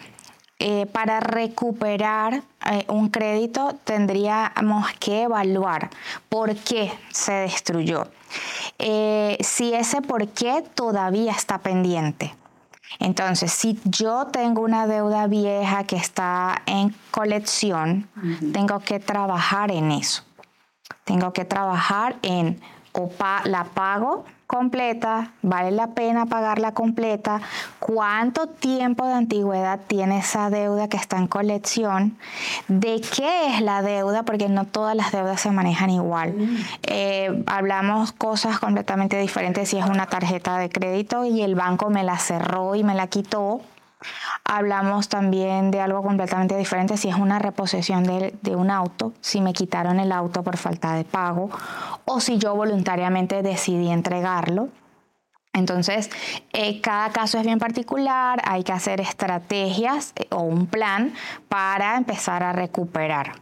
Eh, 0.59 0.85
para 0.85 1.19
recuperar 1.19 2.43
eh, 2.71 2.85
un 2.87 3.09
crédito 3.09 3.75
tendríamos 3.83 4.91
que 4.93 5.23
evaluar 5.23 5.89
por 6.29 6.55
qué 6.55 6.93
se 7.11 7.33
destruyó. 7.33 8.07
si 8.77 9.73
ese 9.73 10.01
por 10.01 10.27
qué 10.29 10.63
todavía 10.73 11.31
está 11.33 11.57
pendiente. 11.57 12.33
Entonces, 12.99 13.51
si 13.51 13.79
yo 13.83 14.27
tengo 14.27 14.61
una 14.61 14.87
deuda 14.87 15.27
vieja 15.27 15.83
que 15.83 15.95
está 15.95 16.61
en 16.65 16.95
colección, 17.11 18.07
tengo 18.53 18.79
que 18.79 18.99
trabajar 18.99 19.71
en 19.71 19.91
eso. 19.91 20.23
Tengo 21.03 21.33
que 21.33 21.43
trabajar 21.45 22.17
en 22.21 22.61
o 22.93 23.09
la 23.45 23.63
pago 23.65 24.25
completa, 24.47 25.31
vale 25.41 25.71
la 25.71 25.87
pena 25.87 26.27
pagarla 26.27 26.73
completa, 26.73 27.41
cuánto 27.79 28.45
tiempo 28.47 29.07
de 29.07 29.13
antigüedad 29.13 29.79
tiene 29.87 30.19
esa 30.19 30.51
deuda 30.51 30.87
que 30.87 30.97
está 30.97 31.17
en 31.17 31.25
colección, 31.25 32.17
de 32.67 33.01
qué 33.01 33.47
es 33.47 33.61
la 33.61 33.81
deuda, 33.81 34.21
porque 34.23 34.49
no 34.49 34.65
todas 34.65 34.95
las 34.95 35.11
deudas 35.11 35.41
se 35.41 35.49
manejan 35.49 35.89
igual. 35.89 36.35
Eh, 36.83 37.43
hablamos 37.47 38.11
cosas 38.11 38.59
completamente 38.59 39.17
diferentes 39.17 39.69
si 39.69 39.77
es 39.77 39.85
una 39.87 40.05
tarjeta 40.05 40.59
de 40.59 40.69
crédito 40.69 41.25
y 41.25 41.41
el 41.41 41.55
banco 41.55 41.89
me 41.89 42.03
la 42.03 42.19
cerró 42.19 42.75
y 42.75 42.83
me 42.83 42.93
la 42.93 43.07
quitó 43.07 43.61
Hablamos 44.43 45.09
también 45.09 45.71
de 45.71 45.81
algo 45.81 46.01
completamente 46.03 46.57
diferente 46.57 46.97
si 46.97 47.09
es 47.09 47.15
una 47.15 47.39
reposición 47.39 48.03
de, 48.03 48.35
de, 48.41 48.55
un 48.55 48.69
auto, 48.69 49.13
si 49.21 49.41
me 49.41 49.53
quitaron 49.53 49.99
el 49.99 50.11
auto 50.11 50.43
por 50.43 50.57
falta 50.57 50.93
de 50.93 51.03
pago 51.03 51.49
o 52.05 52.19
si 52.19 52.37
yo 52.37 52.55
voluntariamente 52.55 53.41
decidí 53.41 53.89
entregarlo. 53.89 54.69
Entonces, 55.55 56.09
eh, 56.51 56.81
cada 56.81 57.11
caso 57.11 57.37
es 57.37 57.45
bien 57.45 57.59
particular, 57.59 58.41
hay 58.43 58.63
que 58.63 58.71
hacer 58.71 58.99
estrategias 58.99 60.13
eh, 60.15 60.25
o 60.31 60.41
un 60.41 60.65
plan 60.65 61.13
para 61.47 61.95
empezar 61.95 62.41
a 62.41 62.53
recuperar 62.53 63.33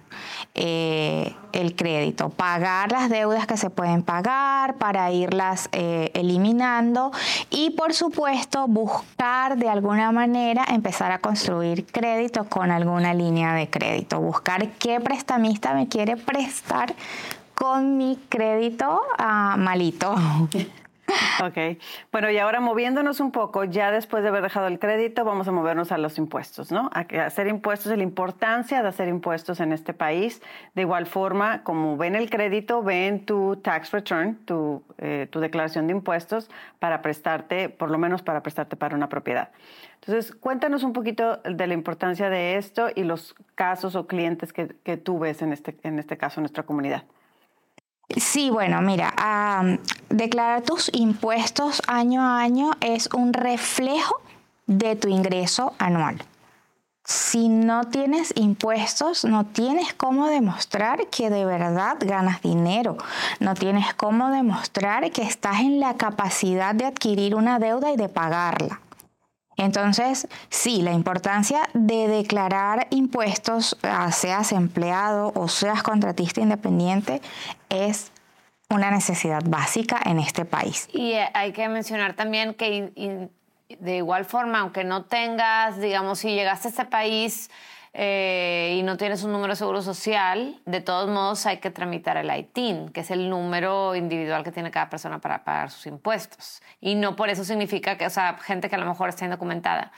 eh, 0.53 1.33
el 1.53 1.73
crédito, 1.73 2.27
pagar 2.27 2.91
las 2.91 3.09
deudas 3.09 3.47
que 3.47 3.55
se 3.55 3.69
pueden 3.69 4.03
pagar 4.03 4.75
para 4.75 5.09
irlas 5.11 5.69
eliminando 5.71 7.11
y, 7.49 7.69
por 7.71 7.93
supuesto, 7.93 8.67
buscar 8.67 9.57
de 9.57 9.69
alguna 9.69 10.11
manera 10.11 10.65
empezar 10.67 11.13
a 11.13 11.19
construir 11.19 11.85
crédito 11.85 12.43
con 12.43 12.71
alguna 12.71 13.13
línea 13.13 13.53
de 13.53 13.69
crédito, 13.69 14.19
buscar 14.19 14.67
qué 14.71 14.99
prestamista 14.99 15.73
me 15.73 15.87
quiere 15.87 16.17
prestar 16.17 16.93
con 17.55 17.97
mi 17.97 18.19
crédito 18.27 19.01
ah, 19.17 19.55
malito. 19.57 20.13
Ok. 21.43 21.79
Bueno, 22.11 22.29
y 22.29 22.37
ahora 22.37 22.59
moviéndonos 22.59 23.19
un 23.19 23.31
poco, 23.31 23.63
ya 23.63 23.91
después 23.91 24.23
de 24.23 24.29
haber 24.29 24.43
dejado 24.43 24.67
el 24.67 24.79
crédito, 24.79 25.23
vamos 25.25 25.47
a 25.47 25.51
movernos 25.51 25.91
a 25.91 25.97
los 25.97 26.17
impuestos, 26.17 26.71
¿no? 26.71 26.89
A 26.93 27.01
hacer 27.25 27.47
impuestos, 27.47 27.95
la 27.95 28.03
importancia 28.03 28.81
de 28.81 28.87
hacer 28.87 29.07
impuestos 29.07 29.59
en 29.59 29.73
este 29.73 29.93
país. 29.93 30.41
De 30.75 30.81
igual 30.81 31.05
forma, 31.05 31.63
como 31.63 31.97
ven 31.97 32.15
el 32.15 32.29
crédito, 32.29 32.83
ven 32.83 33.25
tu 33.25 33.57
tax 33.57 33.91
return, 33.91 34.35
tu, 34.45 34.83
eh, 34.97 35.27
tu 35.29 35.39
declaración 35.39 35.87
de 35.87 35.93
impuestos 35.93 36.49
para 36.79 37.01
prestarte, 37.01 37.69
por 37.69 37.91
lo 37.91 37.97
menos 37.97 38.21
para 38.21 38.41
prestarte 38.43 38.75
para 38.75 38.95
una 38.95 39.09
propiedad. 39.09 39.49
Entonces, 39.95 40.33
cuéntanos 40.33 40.83
un 40.83 40.93
poquito 40.93 41.37
de 41.37 41.67
la 41.67 41.73
importancia 41.73 42.29
de 42.29 42.57
esto 42.57 42.87
y 42.93 43.03
los 43.03 43.35
casos 43.55 43.95
o 43.95 44.07
clientes 44.07 44.51
que, 44.51 44.75
que 44.83 44.97
tú 44.97 45.19
ves 45.19 45.41
en 45.41 45.53
este, 45.53 45.77
en 45.83 45.99
este 45.99 46.17
caso 46.17 46.39
en 46.39 46.43
nuestra 46.43 46.63
comunidad. 46.63 47.03
Sí, 48.17 48.49
bueno, 48.49 48.81
mira, 48.81 49.13
declarar 50.09 50.63
tus 50.63 50.89
impuestos 50.93 51.81
año 51.87 52.21
a 52.21 52.41
año 52.41 52.71
es 52.81 53.09
un 53.13 53.33
reflejo 53.33 54.21
de 54.67 54.95
tu 54.95 55.07
ingreso 55.07 55.73
anual. 55.77 56.21
Si 57.03 57.49
no 57.49 57.85
tienes 57.85 58.31
impuestos, 58.35 59.25
no 59.25 59.45
tienes 59.45 59.93
cómo 59.93 60.27
demostrar 60.27 61.07
que 61.07 61.29
de 61.29 61.45
verdad 61.45 61.97
ganas 61.99 62.41
dinero. 62.41 62.97
No 63.39 63.53
tienes 63.55 63.93
cómo 63.95 64.29
demostrar 64.29 65.09
que 65.11 65.23
estás 65.23 65.61
en 65.61 65.79
la 65.79 65.95
capacidad 65.95 66.75
de 66.75 66.85
adquirir 66.85 67.35
una 67.35 67.59
deuda 67.59 67.91
y 67.91 67.97
de 67.97 68.07
pagarla. 68.07 68.79
Entonces, 69.61 70.27
sí, 70.49 70.81
la 70.81 70.91
importancia 70.91 71.69
de 71.75 72.07
declarar 72.07 72.87
impuestos, 72.89 73.77
seas 74.11 74.53
empleado 74.53 75.31
o 75.35 75.47
seas 75.47 75.83
contratista 75.83 76.41
independiente, 76.41 77.21
es 77.69 78.11
una 78.71 78.89
necesidad 78.89 79.43
básica 79.45 80.01
en 80.03 80.17
este 80.17 80.45
país. 80.45 80.89
Y 80.91 81.11
eh, 81.11 81.29
hay 81.35 81.51
que 81.51 81.69
mencionar 81.69 82.15
también 82.15 82.55
que 82.55 83.29
de 83.79 83.97
igual 83.97 84.25
forma, 84.25 84.61
aunque 84.61 84.83
no 84.83 85.05
tengas, 85.05 85.79
digamos, 85.79 86.17
si 86.19 86.29
llegaste 86.31 86.69
a 86.69 86.71
este 86.71 86.85
país 86.85 87.51
eh, 87.93 88.75
y 88.77 88.83
no 88.83 88.95
tienes 88.95 89.23
un 89.23 89.33
número 89.33 89.53
de 89.53 89.57
seguro 89.57 89.81
social, 89.81 90.59
de 90.65 90.79
todos 90.79 91.09
modos 91.09 91.45
hay 91.45 91.57
que 91.57 91.71
tramitar 91.71 92.17
el 92.17 92.33
ITIN, 92.33 92.89
que 92.89 93.01
es 93.01 93.11
el 93.11 93.29
número 93.29 93.95
individual 93.95 94.43
que 94.43 94.51
tiene 94.51 94.71
cada 94.71 94.89
persona 94.89 95.19
para 95.19 95.43
pagar 95.43 95.71
sus 95.71 95.87
impuestos. 95.87 96.61
Y 96.79 96.95
no 96.95 97.15
por 97.15 97.29
eso 97.29 97.43
significa 97.43 97.97
que, 97.97 98.05
o 98.05 98.09
sea, 98.09 98.37
gente 98.37 98.69
que 98.69 98.75
a 98.75 98.79
lo 98.79 98.85
mejor 98.85 99.09
está 99.09 99.25
indocumentada, 99.25 99.91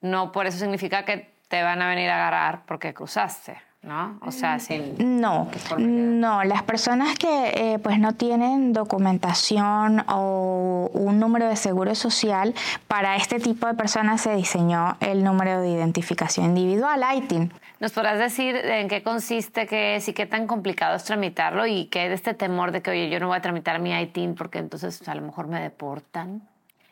no 0.00 0.30
por 0.32 0.46
eso 0.46 0.58
significa 0.58 1.04
que 1.04 1.34
te 1.48 1.62
van 1.62 1.82
a 1.82 1.88
venir 1.88 2.08
a 2.10 2.16
agarrar 2.16 2.64
porque 2.66 2.94
cruzaste. 2.94 3.69
¿No? 3.82 4.18
O 4.20 4.30
sea, 4.30 4.58
sin... 4.58 5.20
No, 5.20 5.48
no, 5.78 6.44
las 6.44 6.62
personas 6.64 7.16
que 7.16 7.52
eh, 7.54 7.78
pues 7.78 7.98
no 7.98 8.12
tienen 8.12 8.74
documentación 8.74 10.04
o 10.08 10.90
un 10.92 11.18
número 11.18 11.48
de 11.48 11.56
seguro 11.56 11.94
social, 11.94 12.54
para 12.88 13.16
este 13.16 13.40
tipo 13.40 13.66
de 13.66 13.74
personas 13.74 14.20
se 14.20 14.34
diseñó 14.34 14.96
el 15.00 15.24
número 15.24 15.60
de 15.62 15.70
identificación 15.70 16.46
individual, 16.46 17.02
ITIN. 17.16 17.52
¿Nos 17.80 17.92
podrás 17.92 18.18
decir 18.18 18.56
en 18.56 18.88
qué 18.88 19.02
consiste, 19.02 19.66
qué 19.66 19.96
es 19.96 20.06
y 20.08 20.12
qué 20.12 20.26
tan 20.26 20.46
complicado 20.46 20.96
es 20.96 21.04
tramitarlo 21.04 21.66
y 21.66 21.86
qué 21.86 22.10
de 22.10 22.14
este 22.14 22.34
temor 22.34 22.72
de 22.72 22.82
que, 22.82 22.90
oye, 22.90 23.08
yo 23.08 23.18
no 23.18 23.28
voy 23.28 23.38
a 23.38 23.40
tramitar 23.40 23.80
mi 23.80 23.98
ITIN 23.98 24.34
porque 24.34 24.58
entonces 24.58 25.08
a 25.08 25.14
lo 25.14 25.22
mejor 25.22 25.46
me 25.46 25.60
deportan? 25.60 26.42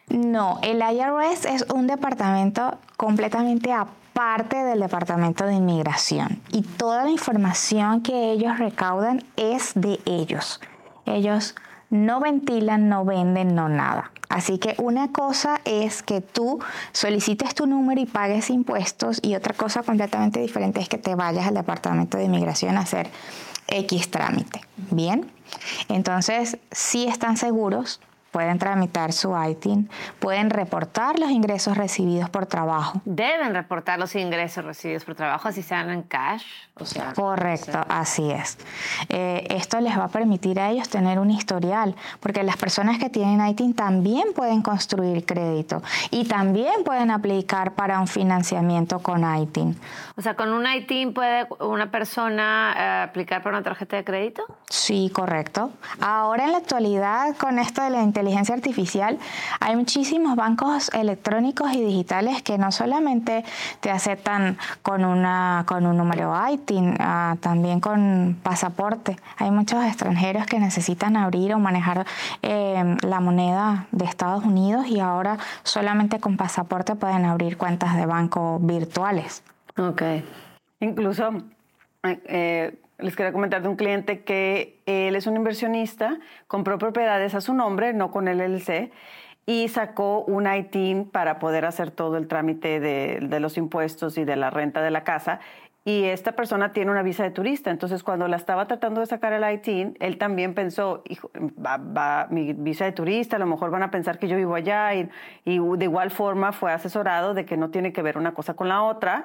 No, 0.09 0.59
el 0.62 0.78
IRS 0.78 1.45
es 1.45 1.66
un 1.75 1.87
departamento 1.87 2.78
completamente 2.97 3.75
aparte 3.75 4.08
parte 4.18 4.64
del 4.64 4.80
Departamento 4.80 5.46
de 5.46 5.54
Inmigración 5.54 6.42
y 6.50 6.62
toda 6.62 7.04
la 7.04 7.10
información 7.10 8.02
que 8.02 8.32
ellos 8.32 8.58
recaudan 8.58 9.22
es 9.37 9.75
de 9.76 10.00
ellos. 10.06 10.60
Ellos 11.06 11.54
no 11.88 12.18
ventilan, 12.18 12.88
no 12.88 13.04
venden, 13.04 13.54
no 13.54 13.68
nada. 13.68 14.10
Así 14.28 14.58
que 14.58 14.75
una 14.78 15.12
cosa 15.12 15.60
es 15.64 16.02
que 16.02 16.20
tú 16.20 16.58
solicites 16.90 17.54
tu 17.54 17.68
número 17.68 18.00
y 18.00 18.06
pagues 18.06 18.50
impuestos 18.50 19.20
y 19.22 19.37
otra 19.37 19.54
cosa 19.54 19.84
completamente 19.84 20.40
diferente 20.40 20.80
es 20.80 20.88
que 20.88 20.98
te 20.98 21.14
vayas 21.14 21.46
al 21.46 21.54
Departamento 21.54 22.18
de 22.18 22.25
Inmigración 22.25 22.76
a 22.76 22.80
hacer 22.80 23.08
X 23.68 24.10
trámite. 24.10 24.62
Bien, 24.90 25.30
entonces 25.88 26.58
si 26.72 27.06
están 27.06 27.37
seguros, 27.37 28.00
pueden 28.30 28.58
tramitar 28.58 29.12
su 29.12 29.35
ITIN, 29.37 29.88
pueden 30.18 30.50
reportar 30.50 31.18
los 31.18 31.30
ingresos 31.30 31.76
recibidos 31.76 32.30
por 32.30 32.47
trabajo. 32.47 33.00
Deben 33.04 33.54
reportar 33.54 33.99
los 33.99 34.14
ingresos 34.14 34.64
recibidos 34.64 35.04
por 35.04 35.14
trabajo, 35.14 35.49
así 35.49 35.62
sean 35.62 35.90
en 35.90 36.02
cash. 36.02 36.44
O 36.75 36.85
sea, 36.85 37.12
Correcto, 37.14 37.85
así 37.88 38.30
es. 38.30 38.58
Eh, 39.08 39.47
esto 39.50 39.80
les 39.80 39.99
va 39.99 40.04
a 40.04 40.08
permitir 40.08 40.61
a 40.61 40.70
ellos 40.70 40.88
tener 40.88 41.18
un 41.18 41.30
historial, 41.30 41.97
porque 42.20 42.42
las 42.42 42.56
personas 42.56 42.99
que 42.99 43.11
tienen 43.11 43.44
ITIN 43.44 43.75
también 43.75 44.32
pueden 44.35 44.62
construir 44.62 45.25
crédito 45.25 45.82
y 46.11 46.25
también 46.25 46.85
pueden 46.85 47.11
aplicar 47.11 47.73
para 47.73 47.99
un 47.99 48.06
financiamiento 48.06 49.00
con 49.00 49.25
ITIN. 49.25 49.78
O 50.16 50.23
sea, 50.23 50.35
con 50.35 50.52
un 50.52 50.66
ITIN 50.66 51.14
puede 51.14 51.47
una 51.61 51.90
persona 51.90 52.75
eh, 52.76 53.02
aplicar 53.08 53.42
para 53.42 53.56
una 53.56 53.64
tarjeta 53.64 53.97
de 53.97 54.04
crédito? 54.04 54.42
Sí, 54.68 55.11
correcto. 55.12 55.70
Ahora 56.00 56.44
en 56.44 56.52
la 56.52 56.58
actualidad, 56.58 57.37
con 57.37 57.58
esto 57.58 57.82
de 57.82 57.90
la 57.90 58.02
inteligencia 58.18 58.52
artificial, 58.52 59.16
hay 59.60 59.76
muchísimos 59.76 60.34
bancos 60.34 60.90
electrónicos 60.92 61.72
y 61.72 61.84
digitales 61.84 62.42
que 62.42 62.58
no 62.58 62.72
solamente 62.72 63.44
te 63.80 63.90
aceptan 63.90 64.58
con, 64.82 65.04
una, 65.04 65.62
con 65.66 65.87
un 65.87 65.96
número 65.96 66.34
ITIN, 66.50 66.96
ah, 66.98 67.37
también 67.40 67.78
con 67.78 68.37
pasaporte. 68.42 69.16
Hay 69.37 69.52
muchos 69.52 69.84
extranjeros 69.84 70.46
que 70.46 70.58
necesitan 70.58 71.16
abrir 71.16 71.54
o 71.54 71.60
manejar 71.60 72.06
eh, 72.42 72.96
la 73.02 73.20
moneda 73.20 73.87
de 73.92 74.04
Estados 74.04 74.44
Unidos 74.44 74.88
y 74.88 74.98
ahora 74.98 75.38
solamente 75.62 76.18
con 76.18 76.37
pasaporte 76.37 76.96
pueden 76.96 77.25
abrir 77.25 77.56
cuentas 77.56 77.94
de 77.94 78.04
banco 78.04 78.58
virtuales. 78.60 79.44
Ok. 79.76 80.02
Incluso 80.80 81.30
eh, 82.02 82.76
les 82.99 83.14
quería 83.14 83.33
comentar 83.33 83.62
de 83.62 83.69
un 83.69 83.76
cliente 83.76 84.23
que 84.23 84.81
él 84.87 85.14
es 85.17 85.26
un 85.26 85.37
inversionista, 85.37 86.19
compró 86.47 86.78
propiedades 86.78 87.35
a 87.35 87.40
su 87.40 87.55
nombre, 87.55 87.93
no 87.93 88.11
con 88.11 88.28
el 88.28 88.38
LLC, 88.38 88.90
y 89.47 89.69
sacó 89.69 90.25
un 90.25 90.52
ITIN 90.52 91.09
para 91.09 91.38
poder 91.38 91.64
hacer 91.64 91.90
todo 91.90 92.17
el 92.19 92.28
trámite 92.28 92.81
de, 92.81 93.21
de, 93.23 93.40
los 93.40 93.57
impuestos 93.57 94.19
y 94.19 94.25
de 94.25 94.37
la 94.37 94.50
renta 94.50 94.83
de 94.83 94.90
la 94.90 95.05
casa 95.05 95.40
y 95.88 96.04
esta 96.04 96.33
persona 96.33 96.75
tiene 96.75 96.90
una 96.90 97.02
visa 97.02 97.23
de 97.23 97.30
turista. 97.30 97.71
Entonces, 97.71 98.02
cuando 98.02 98.28
la 98.28 98.37
estaba 98.37 98.66
tratando 98.66 99.00
de 99.00 99.07
sacar 99.07 99.33
el 99.33 99.54
ITIN, 99.54 99.97
él 100.00 100.18
también 100.18 100.52
pensó, 100.52 101.02
hijo, 101.09 101.30
va, 101.35 102.26
mi 102.28 102.52
visa 102.52 102.85
de 102.85 102.92
turista, 102.92 103.37
a 103.37 103.38
lo 103.38 103.47
mejor 103.47 103.71
van 103.71 103.83
a 103.83 103.90
pensar 103.90 104.18
que 104.18 104.28
yo 104.28 104.37
vivo 104.37 104.54
allá. 104.54 104.95
Y, 104.95 105.09
de 105.47 105.85
igual 105.87 106.11
forma 106.11 106.52
fue 106.52 106.73
asesorado 106.73 107.33
de 107.33 107.47
que 107.47 107.57
no 107.57 107.71
tiene 107.71 107.95
que 107.95 108.02
ver 108.02 108.18
una 108.18 108.35
cosa 108.35 108.52
con 108.52 108.68
la 108.68 108.83
otra. 108.83 109.25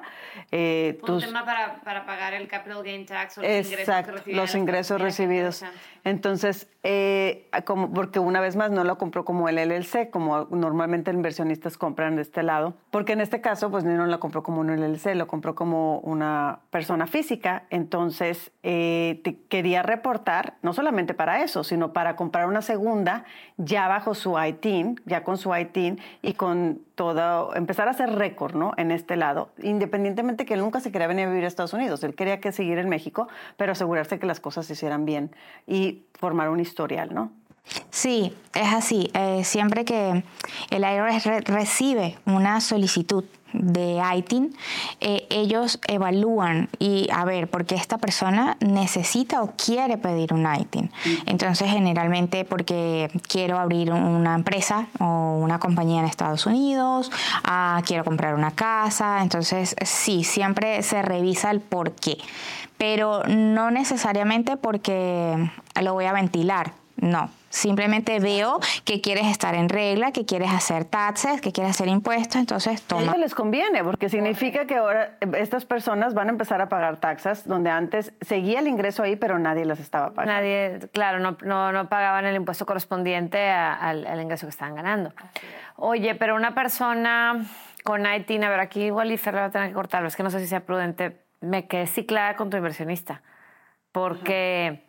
Eh, 0.52 0.98
Un 1.06 1.20
tema 1.20 1.44
para, 1.44 1.82
para, 1.82 2.06
pagar 2.06 2.32
el 2.32 2.48
capital 2.48 2.82
gain 2.82 3.04
tax 3.04 3.36
o 3.36 3.42
los 3.42 3.50
exacto, 3.50 4.12
ingresos, 4.12 4.34
los 4.34 4.54
ingresos 4.54 5.00
recibidos. 5.02 5.64
Entonces, 6.04 6.70
eh, 6.82 7.46
como, 7.64 7.92
porque 7.92 8.20
una 8.20 8.40
vez 8.40 8.56
más 8.56 8.70
no 8.70 8.84
lo 8.84 8.96
compró 8.96 9.26
como 9.26 9.50
el 9.50 9.56
LLC, 9.56 10.08
como 10.08 10.46
normalmente 10.50 11.10
inversionistas 11.10 11.76
compran 11.76 12.16
de 12.16 12.22
este 12.22 12.42
lado, 12.42 12.74
porque 12.90 13.12
en 13.12 13.20
este 13.20 13.42
caso, 13.42 13.70
pues 13.70 13.84
no 13.84 14.06
lo 14.06 14.20
compró 14.20 14.42
como 14.42 14.60
un 14.60 14.68
LLC, 14.68 15.14
lo 15.14 15.26
compró 15.26 15.54
como 15.54 15.98
una 16.00 16.53
persona 16.70 17.06
física, 17.06 17.64
entonces 17.70 18.52
eh, 18.62 19.22
quería 19.48 19.82
reportar, 19.82 20.54
no 20.62 20.72
solamente 20.72 21.14
para 21.14 21.42
eso, 21.42 21.64
sino 21.64 21.92
para 21.92 22.16
comprar 22.16 22.46
una 22.46 22.62
segunda 22.62 23.24
ya 23.56 23.88
bajo 23.88 24.14
su 24.14 24.38
ITIN, 24.38 25.00
ya 25.04 25.24
con 25.24 25.38
su 25.38 25.54
ITIN 25.54 26.00
y 26.22 26.34
con 26.34 26.80
todo, 26.94 27.54
empezar 27.54 27.88
a 27.88 27.92
hacer 27.92 28.14
récord 28.14 28.54
¿no? 28.54 28.72
en 28.76 28.90
este 28.90 29.16
lado, 29.16 29.50
independientemente 29.62 30.46
que 30.46 30.54
él 30.54 30.60
nunca 30.60 30.80
se 30.80 30.92
quería 30.92 31.06
venir 31.06 31.26
a 31.26 31.30
vivir 31.30 31.44
a 31.44 31.48
Estados 31.48 31.72
Unidos, 31.72 32.02
él 32.04 32.14
quería 32.14 32.40
que 32.40 32.52
seguir 32.52 32.78
en 32.78 32.88
México, 32.88 33.28
pero 33.56 33.72
asegurarse 33.72 34.18
que 34.18 34.26
las 34.26 34.40
cosas 34.40 34.66
se 34.66 34.74
hicieran 34.74 35.04
bien 35.04 35.30
y 35.66 36.02
formar 36.18 36.48
un 36.48 36.60
historial, 36.60 37.14
¿no? 37.14 37.32
Sí, 37.90 38.34
es 38.54 38.72
así. 38.72 39.10
Eh, 39.14 39.42
siempre 39.44 39.84
que 39.84 40.22
el 40.70 40.82
IRS 40.82 41.24
recibe 41.46 42.18
una 42.26 42.60
solicitud 42.60 43.24
de 43.54 44.02
ITIN, 44.16 44.54
eh, 45.00 45.26
ellos 45.30 45.78
evalúan 45.86 46.68
y 46.78 47.08
a 47.12 47.24
ver, 47.24 47.48
porque 47.48 47.76
esta 47.76 47.98
persona 47.98 48.56
necesita 48.60 49.42
o 49.42 49.52
quiere 49.56 49.96
pedir 49.96 50.34
un 50.34 50.46
ITIN. 50.46 50.90
Entonces, 51.26 51.70
generalmente 51.70 52.44
porque 52.44 53.10
quiero 53.28 53.58
abrir 53.58 53.92
una 53.92 54.34
empresa 54.34 54.88
o 54.98 55.38
una 55.38 55.58
compañía 55.58 56.00
en 56.00 56.06
Estados 56.06 56.46
Unidos, 56.46 57.10
ah, 57.44 57.80
quiero 57.86 58.04
comprar 58.04 58.34
una 58.34 58.50
casa, 58.50 59.22
entonces 59.22 59.76
sí, 59.84 60.24
siempre 60.24 60.82
se 60.82 61.00
revisa 61.02 61.50
el 61.50 61.60
por 61.60 61.92
qué, 61.92 62.18
pero 62.76 63.22
no 63.24 63.70
necesariamente 63.70 64.56
porque 64.56 65.50
lo 65.80 65.94
voy 65.94 66.06
a 66.06 66.12
ventilar, 66.12 66.72
no 66.96 67.30
Simplemente 67.54 68.18
veo 68.18 68.58
que 68.84 69.00
quieres 69.00 69.28
estar 69.28 69.54
en 69.54 69.68
regla, 69.68 70.10
que 70.10 70.26
quieres 70.26 70.50
hacer 70.50 70.84
taxes, 70.84 71.40
que 71.40 71.52
quieres 71.52 71.70
hacer 71.70 71.86
impuestos, 71.86 72.34
entonces 72.34 72.82
toma. 72.82 73.04
Eso 73.04 73.16
les 73.16 73.32
conviene, 73.32 73.84
porque 73.84 74.08
significa 74.08 74.66
que 74.66 74.74
ahora 74.74 75.16
estas 75.38 75.64
personas 75.64 76.14
van 76.14 76.26
a 76.26 76.30
empezar 76.32 76.60
a 76.60 76.68
pagar 76.68 76.96
taxas 76.96 77.46
donde 77.46 77.70
antes 77.70 78.12
seguía 78.22 78.58
el 78.58 78.66
ingreso 78.66 79.04
ahí, 79.04 79.14
pero 79.14 79.38
nadie 79.38 79.64
las 79.66 79.78
estaba 79.78 80.10
pagando. 80.10 80.32
Nadie, 80.32 80.80
claro, 80.92 81.20
no, 81.20 81.36
no, 81.44 81.70
no 81.70 81.88
pagaban 81.88 82.24
el 82.24 82.34
impuesto 82.34 82.66
correspondiente 82.66 83.48
al, 83.48 84.20
ingreso 84.20 84.46
que 84.46 84.50
estaban 84.50 84.74
ganando. 84.74 85.12
Oye, 85.76 86.16
pero 86.16 86.34
una 86.34 86.56
persona 86.56 87.46
con 87.84 88.04
ITIN, 88.04 88.42
a 88.42 88.50
ver, 88.50 88.58
aquí 88.58 88.82
igual 88.82 89.12
y 89.12 89.16
Fer 89.16 89.36
va 89.36 89.44
a 89.44 89.50
tener 89.50 89.68
que 89.68 89.74
cortarlo, 89.74 90.08
es 90.08 90.16
que 90.16 90.24
no 90.24 90.30
sé 90.30 90.40
si 90.40 90.48
sea 90.48 90.66
prudente, 90.66 91.18
me 91.40 91.68
quedé 91.68 91.86
ciclada 91.86 92.34
con 92.34 92.50
tu 92.50 92.56
inversionista, 92.56 93.22
porque 93.92 94.82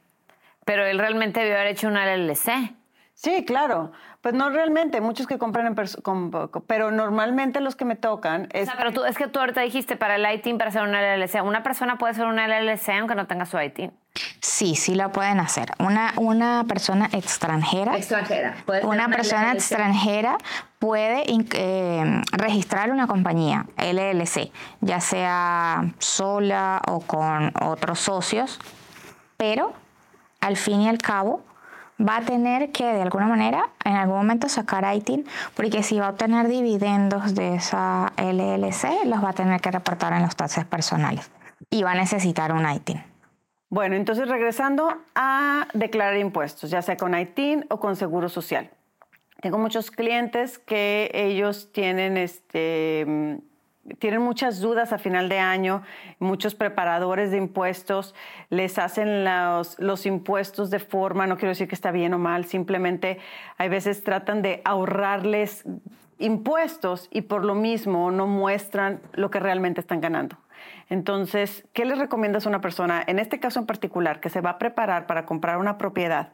pero 0.66 0.86
él 0.86 1.00
realmente 1.00 1.40
debió 1.40 1.56
haber 1.56 1.68
hecho 1.68 1.88
una 1.88 2.06
LLC. 2.06 2.76
Sí, 3.14 3.46
claro. 3.46 3.94
Pues 4.20 4.34
no 4.34 4.50
realmente, 4.50 5.00
muchos 5.02 5.26
que 5.26 5.38
compran 5.38 5.68
en 5.68 5.76
con, 6.02 6.32
pero 6.68 6.92
normalmente 6.92 7.62
los 7.62 7.76
que 7.76 7.86
me 7.86 7.96
tocan 7.96 8.50
es... 8.52 8.64
O 8.64 8.66
sea, 8.72 8.76
pero 8.78 8.92
tú, 8.92 9.06
es 9.06 9.18
que 9.18 9.28
tú 9.28 9.40
ahorita 9.40 9.62
dijiste 9.62 9.96
para 9.96 10.16
el 10.16 10.26
ITIN 10.36 10.58
para 10.58 10.70
hacer 10.70 10.82
una 10.82 11.16
LLC. 11.16 11.44
¿Una 11.44 11.64
persona 11.64 11.98
puede 11.98 12.12
hacer 12.12 12.26
una 12.26 12.48
LLC 12.48 12.90
aunque 13.00 13.16
no 13.16 13.28
tenga 13.28 13.46
su 13.46 13.60
ITIN? 13.60 13.94
Sí, 14.42 14.76
sí 14.76 14.96
lo 14.96 15.12
pueden 15.12 15.40
hacer. 15.40 15.72
Una, 15.80 16.14
una 16.18 16.66
persona 16.68 17.08
extranjera... 17.14 17.96
Extranjera. 17.96 18.56
una, 18.84 19.08
persona 19.10 19.54
extranjera 19.54 20.38
puede 20.80 21.24
eh, 21.30 22.22
registrar 22.32 22.92
una 22.92 23.08
compañía, 23.08 23.68
LLC, 23.78 24.52
ya 24.82 25.00
sea 25.00 25.94
sola 26.00 26.82
o 26.88 27.00
con 27.00 27.54
otros 27.62 28.00
socios, 28.00 28.60
pero 29.38 29.74
al 30.46 30.58
fin 30.58 30.82
y 30.82 30.88
al 30.88 31.00
cabo 31.00 31.42
va 32.00 32.18
a 32.18 32.22
tener 32.22 32.72
que 32.72 32.84
de 32.84 33.02
alguna 33.02 33.28
manera 33.28 33.70
en 33.84 33.96
algún 33.96 34.18
momento 34.18 34.48
sacar 34.48 34.86
ITIN 34.96 35.26
porque 35.56 35.82
si 35.82 35.98
va 35.98 36.08
a 36.08 36.10
obtener 36.12 36.48
dividendos 36.48 37.34
de 37.36 37.56
esa 37.56 38.14
LLC 38.18 39.06
los 39.06 39.24
va 39.24 39.30
a 39.30 39.34
tener 39.34 39.60
que 39.62 39.72
reportar 39.72 40.14
en 40.14 40.22
los 40.22 40.36
taxes 40.36 40.66
personales 40.66 41.32
y 41.70 41.84
va 41.84 41.92
a 41.92 41.96
necesitar 41.96 42.52
un 42.52 42.70
ITIN. 42.70 43.02
Bueno, 43.70 43.96
entonces 43.96 44.28
regresando 44.28 44.96
a 45.16 45.68
declarar 45.74 46.18
impuestos, 46.18 46.70
ya 46.70 46.82
sea 46.82 46.96
con 46.96 47.18
ITIN 47.18 47.66
o 47.70 47.80
con 47.80 47.96
seguro 47.96 48.30
social. 48.30 48.70
Tengo 49.42 49.58
muchos 49.58 49.90
clientes 49.90 50.60
que 50.60 51.10
ellos 51.14 51.72
tienen 51.72 52.18
este 52.18 53.40
tienen 54.00 54.22
muchas 54.22 54.60
dudas 54.60 54.94
a 54.94 54.98
final 54.98 55.30
de 55.30 55.40
año, 55.40 55.84
muchos 56.20 56.56
preparadores 56.56 57.32
de 57.32 57.38
impuestos 57.38 58.16
les 58.50 58.78
hacen 58.80 59.24
los, 59.24 59.80
los, 59.80 60.06
impuestos 60.06 60.70
de 60.70 60.80
forma, 60.80 61.28
no 61.28 61.38
quiero 61.38 61.50
decir 61.50 61.68
que 61.68 61.76
está 61.76 61.92
bien 61.92 62.14
o 62.14 62.20
mal, 62.20 62.46
simplemente 62.46 63.20
hay 63.58 63.70
veces 63.70 64.04
tratan 64.04 64.42
de 64.42 64.62
ahorrarles 64.66 65.66
impuestos 66.18 67.10
y 67.12 67.22
por 67.22 67.46
lo 67.46 67.56
mismo 67.56 68.12
no 68.12 68.28
muestran 68.28 69.02
lo 69.14 69.30
que 69.30 69.40
realmente 69.40 69.82
están 69.82 70.02
ganando. 70.02 70.38
Entonces, 70.90 71.66
¿qué 71.74 71.84
les 71.86 71.98
recomiendas 71.98 72.46
a 72.46 72.50
una 72.50 72.62
persona, 72.62 73.04
en 73.06 73.20
este 73.20 73.40
caso 73.40 73.60
en 73.60 73.66
particular, 73.66 74.20
que 74.20 74.30
se 74.30 74.42
va 74.42 74.52
a 74.52 74.58
preparar 74.60 75.08
para 75.08 75.26
comprar 75.26 75.58
una 75.58 75.78
propiedad 75.78 76.34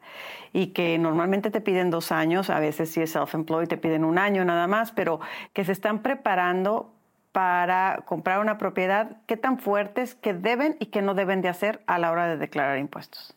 y 0.52 0.68
que 0.68 0.98
normalmente 0.98 1.52
te 1.52 1.62
piden 1.62 1.90
dos 1.90 2.12
años, 2.12 2.50
a 2.50 2.60
veces 2.60 2.92
si 2.92 3.02
es 3.02 3.16
self-employed 3.16 3.68
te 3.68 3.78
piden 3.78 4.04
un 4.04 4.18
año 4.18 4.44
nada 4.44 4.68
más, 4.68 4.92
pero 4.92 5.20
que 5.54 5.64
se 5.64 5.72
están 5.72 6.00
preparando 6.00 6.94
para 7.32 8.04
comprar 8.06 8.40
una 8.40 8.58
propiedad, 8.58 9.18
qué 9.26 9.38
tan 9.38 9.58
fuertes 9.58 10.16
que 10.16 10.34
deben 10.34 10.76
y 10.80 10.88
qué 10.88 11.02
no 11.02 11.14
deben 11.14 11.42
de 11.42 11.50
hacer 11.50 11.82
a 11.88 11.98
la 11.98 12.12
hora 12.12 12.28
de 12.28 12.38
declarar 12.38 12.78
impuestos. 12.78 13.34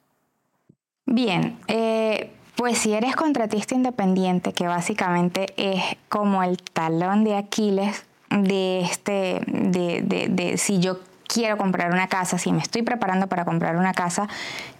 Bien, 1.07 1.59
eh, 1.69 2.33
pues 2.57 2.79
si 2.79 2.95
eres 2.95 3.15
contratista 3.15 3.75
independiente, 3.75 4.53
que 4.53 4.67
básicamente 4.67 5.47
es 5.57 5.97
como 6.09 6.43
el 6.43 6.57
talón 6.63 7.25
de 7.25 7.37
Aquiles 7.37 8.07
de 8.31 8.81
este, 8.81 9.41
de, 9.47 10.03
de 10.03 10.59
si 10.59 10.81
yo 10.81 10.99
quiero 11.27 11.57
comprar 11.57 11.93
una 11.93 12.09
casa, 12.09 12.39
si 12.39 12.53
me 12.53 12.63
estoy 12.63 12.83
preparando 12.83 13.29
para 13.29 13.45
comprar 13.45 13.77
una 13.77 13.93
casa, 13.93 14.29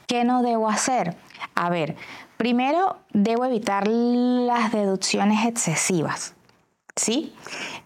¿qué 0.07 0.25
no 0.25 0.43
debo 0.43 0.69
hacer? 0.69 1.17
A 1.55 1.71
ver, 1.71 1.97
primero 2.37 2.99
debo 3.13 3.45
evitar 3.45 3.87
las 3.89 4.73
deducciones 4.73 5.47
excesivas. 5.47 6.34
¿Sí? 6.97 7.35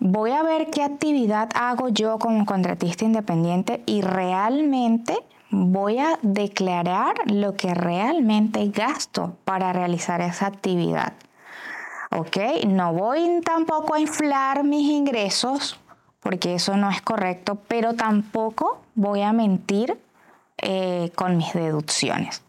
Voy 0.00 0.32
a 0.32 0.42
ver 0.42 0.70
qué 0.70 0.82
actividad 0.82 1.50
hago 1.54 1.88
yo 1.88 2.18
como 2.18 2.44
contratista 2.46 3.04
independiente 3.04 3.82
y 3.86 4.02
realmente 4.02 5.16
voy 5.50 5.98
a 5.98 6.18
declarar 6.22 7.14
lo 7.26 7.54
que 7.54 7.74
realmente 7.74 8.68
gasto 8.68 9.36
para 9.44 9.72
realizar 9.72 10.20
esa 10.20 10.46
actividad. 10.46 11.14
¿Ok? 12.10 12.36
No 12.66 12.92
voy 12.92 13.40
tampoco 13.44 13.94
a 13.94 14.00
inflar 14.00 14.64
mis 14.64 14.90
ingresos 14.90 15.78
porque 16.20 16.54
eso 16.54 16.76
no 16.76 16.90
es 16.90 17.00
correcto, 17.00 17.58
pero 17.68 17.94
tampoco 17.94 18.80
voy 18.94 19.22
a 19.22 19.32
mentir 19.32 19.98
eh, 20.58 21.12
con 21.14 21.36
mis 21.36 21.52
deducciones. 21.52 22.42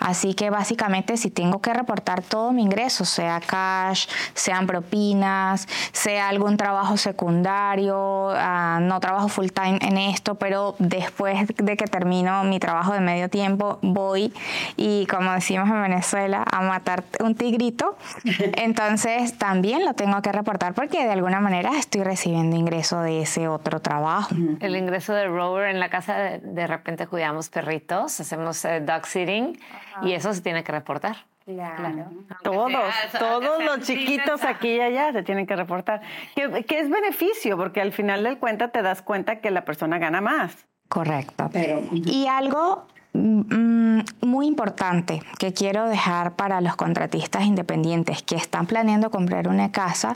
Así 0.00 0.34
que 0.34 0.50
básicamente 0.50 1.16
si 1.16 1.30
tengo 1.30 1.60
que 1.60 1.72
reportar 1.72 2.22
todo 2.22 2.52
mi 2.52 2.62
ingreso, 2.62 3.04
sea 3.04 3.40
cash, 3.40 4.06
sean 4.34 4.66
propinas, 4.66 5.66
sea 5.92 6.28
algún 6.28 6.56
trabajo 6.56 6.96
secundario, 6.96 8.30
ah, 8.30 8.78
no 8.80 9.00
trabajo 9.00 9.28
full 9.28 9.48
time 9.48 9.78
en 9.82 9.98
esto, 9.98 10.36
pero 10.36 10.76
después 10.78 11.46
de 11.56 11.76
que 11.76 11.86
termino 11.86 12.44
mi 12.44 12.58
trabajo 12.58 12.92
de 12.92 13.00
medio 13.00 13.28
tiempo 13.28 13.78
voy 13.82 14.32
y 14.76 15.06
como 15.06 15.32
decimos 15.32 15.68
en 15.68 15.82
Venezuela, 15.82 16.44
a 16.50 16.60
matar 16.62 17.04
un 17.20 17.34
tigrito. 17.34 17.96
Entonces 18.56 19.36
también 19.38 19.84
lo 19.84 19.94
tengo 19.94 20.20
que 20.22 20.32
reportar 20.32 20.74
porque 20.74 21.04
de 21.04 21.12
alguna 21.12 21.40
manera 21.40 21.70
estoy 21.78 22.02
recibiendo 22.02 22.56
ingreso 22.56 23.00
de 23.00 23.22
ese 23.22 23.48
otro 23.48 23.80
trabajo. 23.80 24.34
El 24.60 24.76
ingreso 24.76 25.12
de 25.12 25.26
rover 25.26 25.70
en 25.70 25.80
la 25.80 25.88
casa 25.88 26.14
de, 26.14 26.66
repente 26.66 27.06
cuidamos 27.06 27.48
perritos, 27.48 28.20
hacemos 28.20 28.64
eh, 28.64 28.80
dog 28.80 29.06
sitting 29.06 29.57
y 30.02 30.12
eso 30.12 30.32
se 30.32 30.40
tiene 30.40 30.64
que 30.64 30.72
reportar. 30.72 31.16
Claro. 31.56 32.10
Todos, 32.42 32.72
todos 33.18 33.64
los 33.64 33.80
chiquitos 33.80 34.44
aquí 34.44 34.68
y 34.68 34.80
allá 34.80 35.12
se 35.12 35.22
tienen 35.22 35.46
que 35.46 35.56
reportar. 35.56 36.02
Que, 36.34 36.78
es 36.78 36.90
beneficio, 36.90 37.56
porque 37.56 37.80
al 37.80 37.92
final 37.92 38.22
del 38.22 38.38
cuenta 38.38 38.68
te 38.68 38.82
das 38.82 39.00
cuenta 39.00 39.40
que 39.40 39.50
la 39.50 39.64
persona 39.64 39.98
gana 39.98 40.20
más. 40.20 40.66
Correcto. 40.88 41.50
y 41.92 42.26
algo 42.26 42.86
mm, 43.12 44.00
muy 44.22 44.46
importante 44.46 45.22
que 45.38 45.52
quiero 45.52 45.86
dejar 45.86 46.32
para 46.34 46.62
los 46.62 46.76
contratistas 46.76 47.44
independientes 47.44 48.22
que 48.22 48.36
están 48.36 48.66
planeando 48.66 49.10
comprar 49.10 49.48
una 49.48 49.70
casa 49.70 50.14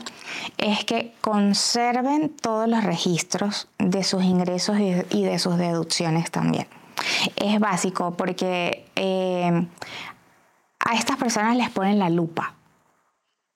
es 0.57 0.83
que 0.83 1.13
conserven 1.21 2.29
todos 2.29 2.67
los 2.67 2.83
registros 2.83 3.67
de 3.77 4.03
sus 4.03 4.23
ingresos 4.23 4.77
y 4.79 5.23
de 5.23 5.39
sus 5.39 5.57
deducciones 5.57 6.31
también. 6.31 6.67
Es 7.35 7.59
básico 7.59 8.15
porque 8.15 8.85
eh, 8.95 9.67
a 10.79 10.95
estas 10.95 11.17
personas 11.17 11.55
les 11.55 11.69
ponen 11.69 11.99
la 11.99 12.09
lupa. 12.09 12.53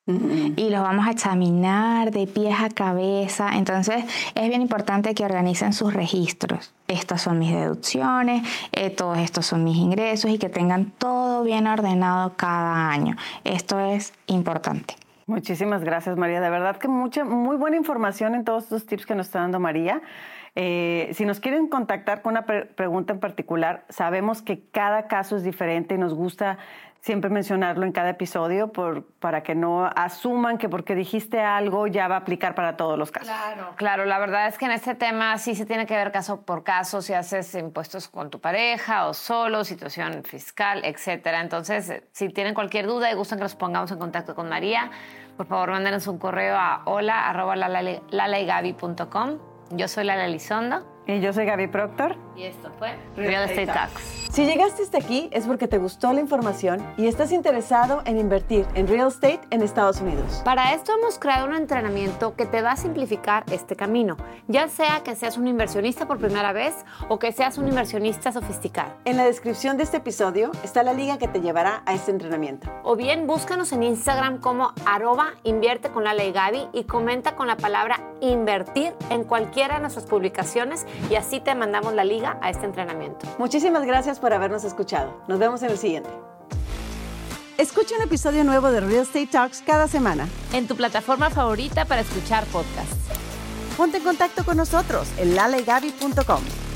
Y 0.07 0.69
los 0.69 0.81
vamos 0.83 1.05
a 1.05 1.11
examinar 1.11 2.11
de 2.11 2.27
pies 2.27 2.55
a 2.61 2.69
cabeza. 2.69 3.49
Entonces 3.55 4.05
es 4.35 4.47
bien 4.47 4.61
importante 4.61 5.13
que 5.13 5.25
organicen 5.25 5.73
sus 5.73 5.93
registros. 5.93 6.73
Estas 6.87 7.21
son 7.21 7.39
mis 7.39 7.51
deducciones, 7.51 8.47
eh, 8.71 8.89
todos 8.89 9.17
estos 9.17 9.45
son 9.45 9.65
mis 9.65 9.75
ingresos 9.75 10.31
y 10.31 10.37
que 10.37 10.47
tengan 10.47 10.91
todo 10.97 11.43
bien 11.43 11.67
ordenado 11.67 12.37
cada 12.37 12.89
año. 12.89 13.17
Esto 13.43 13.79
es 13.81 14.13
importante. 14.27 14.95
Muchísimas 15.27 15.83
gracias 15.83 16.15
María. 16.15 16.39
De 16.39 16.49
verdad 16.49 16.77
que 16.77 16.87
mucha, 16.87 17.25
muy 17.25 17.57
buena 17.57 17.75
información 17.75 18.33
en 18.33 18.45
todos 18.45 18.63
estos 18.63 18.85
tips 18.85 19.05
que 19.05 19.13
nos 19.13 19.27
está 19.27 19.41
dando 19.41 19.59
María. 19.59 20.01
Eh, 20.55 21.09
si 21.13 21.25
nos 21.25 21.41
quieren 21.41 21.67
contactar 21.67 22.21
con 22.21 22.31
una 22.31 22.45
pregunta 22.45 23.11
en 23.11 23.19
particular, 23.19 23.83
sabemos 23.89 24.41
que 24.41 24.69
cada 24.71 25.07
caso 25.07 25.35
es 25.35 25.43
diferente 25.43 25.95
y 25.95 25.97
nos 25.97 26.13
gusta 26.13 26.57
siempre 27.01 27.29
mencionarlo 27.29 27.85
en 27.85 27.91
cada 27.91 28.09
episodio 28.09 28.71
por, 28.71 29.05
para 29.19 29.43
que 29.43 29.53
no 29.55 29.89
asuman 29.95 30.57
que 30.57 30.69
porque 30.69 30.95
dijiste 30.95 31.41
algo 31.41 31.87
ya 31.87 32.07
va 32.07 32.15
a 32.15 32.19
aplicar 32.19 32.55
para 32.55 32.77
todos 32.77 32.97
los 32.97 33.11
casos. 33.11 33.29
Claro, 33.29 33.73
claro. 33.75 34.05
La 34.05 34.19
verdad 34.19 34.47
es 34.47 34.57
que 34.57 34.65
en 34.65 34.71
este 34.71 34.95
tema 34.95 35.37
sí 35.37 35.55
se 35.55 35.65
tiene 35.65 35.85
que 35.85 35.95
ver 35.95 36.11
caso 36.11 36.41
por 36.41 36.63
caso, 36.63 37.01
si 37.01 37.13
haces 37.13 37.53
impuestos 37.55 38.07
con 38.07 38.29
tu 38.29 38.39
pareja 38.39 39.07
o 39.07 39.13
solo, 39.13 39.63
situación 39.63 40.23
fiscal, 40.23 40.81
etcétera. 40.83 41.41
Entonces, 41.41 42.03
si 42.11 42.29
tienen 42.29 42.53
cualquier 42.53 42.85
duda 42.87 43.11
y 43.11 43.15
gustan 43.15 43.39
que 43.39 43.43
los 43.43 43.55
pongamos 43.55 43.91
en 43.91 43.99
contacto 43.99 44.35
con 44.35 44.49
María, 44.49 44.91
por 45.37 45.47
favor, 45.47 45.71
mándenos 45.71 46.07
un 46.07 46.17
correo 46.17 46.57
a 46.57 46.81
hola.lalaigabi.com. 46.85 49.37
Yo 49.71 49.87
soy 49.87 50.03
Lala 50.05 50.25
Elizondo. 50.25 50.96
Y 51.07 51.21
yo 51.21 51.31
soy 51.31 51.45
Gaby 51.45 51.67
Proctor. 51.67 52.17
Y 52.35 52.43
esto 52.43 52.69
fue 52.77 52.95
Real 53.15 53.49
Estate 53.49 53.67
Talks. 53.67 54.17
Si 54.29 54.45
llegaste 54.45 54.83
hasta 54.83 54.97
aquí 54.97 55.29
es 55.31 55.47
porque 55.47 55.67
te 55.67 55.77
gustó 55.77 56.11
la 56.13 56.19
información 56.19 56.85
y 56.97 57.07
estás 57.07 57.31
interesado 57.31 58.03
en 58.05 58.19
invertir 58.19 58.67
en 58.75 58.87
real 58.87 59.07
estate 59.07 59.39
en 59.49 59.61
Estados 59.61 60.01
Unidos. 60.01 60.41
Para 60.43 60.73
esto 60.73 60.91
hemos 60.95 61.17
creado 61.17 61.47
un 61.47 61.55
entrenamiento 61.55 62.35
que 62.35 62.45
te 62.45 62.61
va 62.61 62.73
a 62.73 62.75
simplificar 62.75 63.45
este 63.51 63.75
camino, 63.75 64.17
ya 64.47 64.67
sea 64.67 65.01
que 65.03 65.15
seas 65.15 65.37
un 65.37 65.47
inversionista 65.47 66.07
por 66.07 66.19
primera 66.19 66.51
vez 66.51 66.75
o 67.07 67.17
que 67.17 67.31
seas 67.31 67.57
un 67.57 67.67
inversionista 67.69 68.31
sofisticado. 68.31 68.93
En 69.05 69.17
la 69.17 69.25
descripción 69.25 69.77
de 69.77 69.83
este 69.83 69.97
episodio 69.97 70.51
está 70.63 70.83
la 70.83 70.93
liga 70.93 71.17
que 71.17 71.29
te 71.29 71.41
llevará 71.41 71.81
a 71.85 71.93
este 71.93 72.11
entrenamiento. 72.11 72.69
O 72.83 72.95
bien 72.95 73.25
búscanos 73.25 73.71
en 73.71 73.81
Instagram 73.81 74.39
como 74.39 74.73
arroba 74.85 75.33
invierte 75.43 75.89
con 75.89 76.03
la 76.03 76.13
ley 76.13 76.31
Gaby 76.31 76.67
y 76.73 76.83
comenta 76.83 77.35
con 77.35 77.47
la 77.47 77.57
palabra 77.57 78.01
invertir 78.19 78.93
en 79.09 79.23
cualquiera 79.23 79.75
de 79.75 79.81
nuestras 79.81 80.05
publicaciones 80.05 80.85
y 81.09 81.15
así 81.15 81.39
te 81.39 81.55
mandamos 81.55 81.93
la 81.93 82.03
liga 82.03 82.37
a 82.41 82.49
este 82.49 82.65
entrenamiento. 82.65 83.25
Muchísimas 83.37 83.85
gracias 83.85 84.19
por 84.19 84.33
habernos 84.33 84.63
escuchado. 84.63 85.21
Nos 85.27 85.39
vemos 85.39 85.61
en 85.63 85.71
el 85.71 85.77
siguiente. 85.77 86.09
Escucha 87.57 87.95
un 87.95 88.03
episodio 88.03 88.43
nuevo 88.43 88.69
de 88.69 88.81
Real 88.81 89.01
Estate 89.01 89.27
Talks 89.27 89.63
cada 89.65 89.87
semana. 89.87 90.27
En 90.53 90.67
tu 90.67 90.75
plataforma 90.75 91.29
favorita 91.29 91.85
para 91.85 92.01
escuchar 92.01 92.45
podcasts. 92.45 92.95
Ponte 93.75 93.97
en 93.97 94.03
contacto 94.03 94.43
con 94.43 94.57
nosotros 94.57 95.07
en 95.17 95.35
lalegaby.com. 95.35 96.66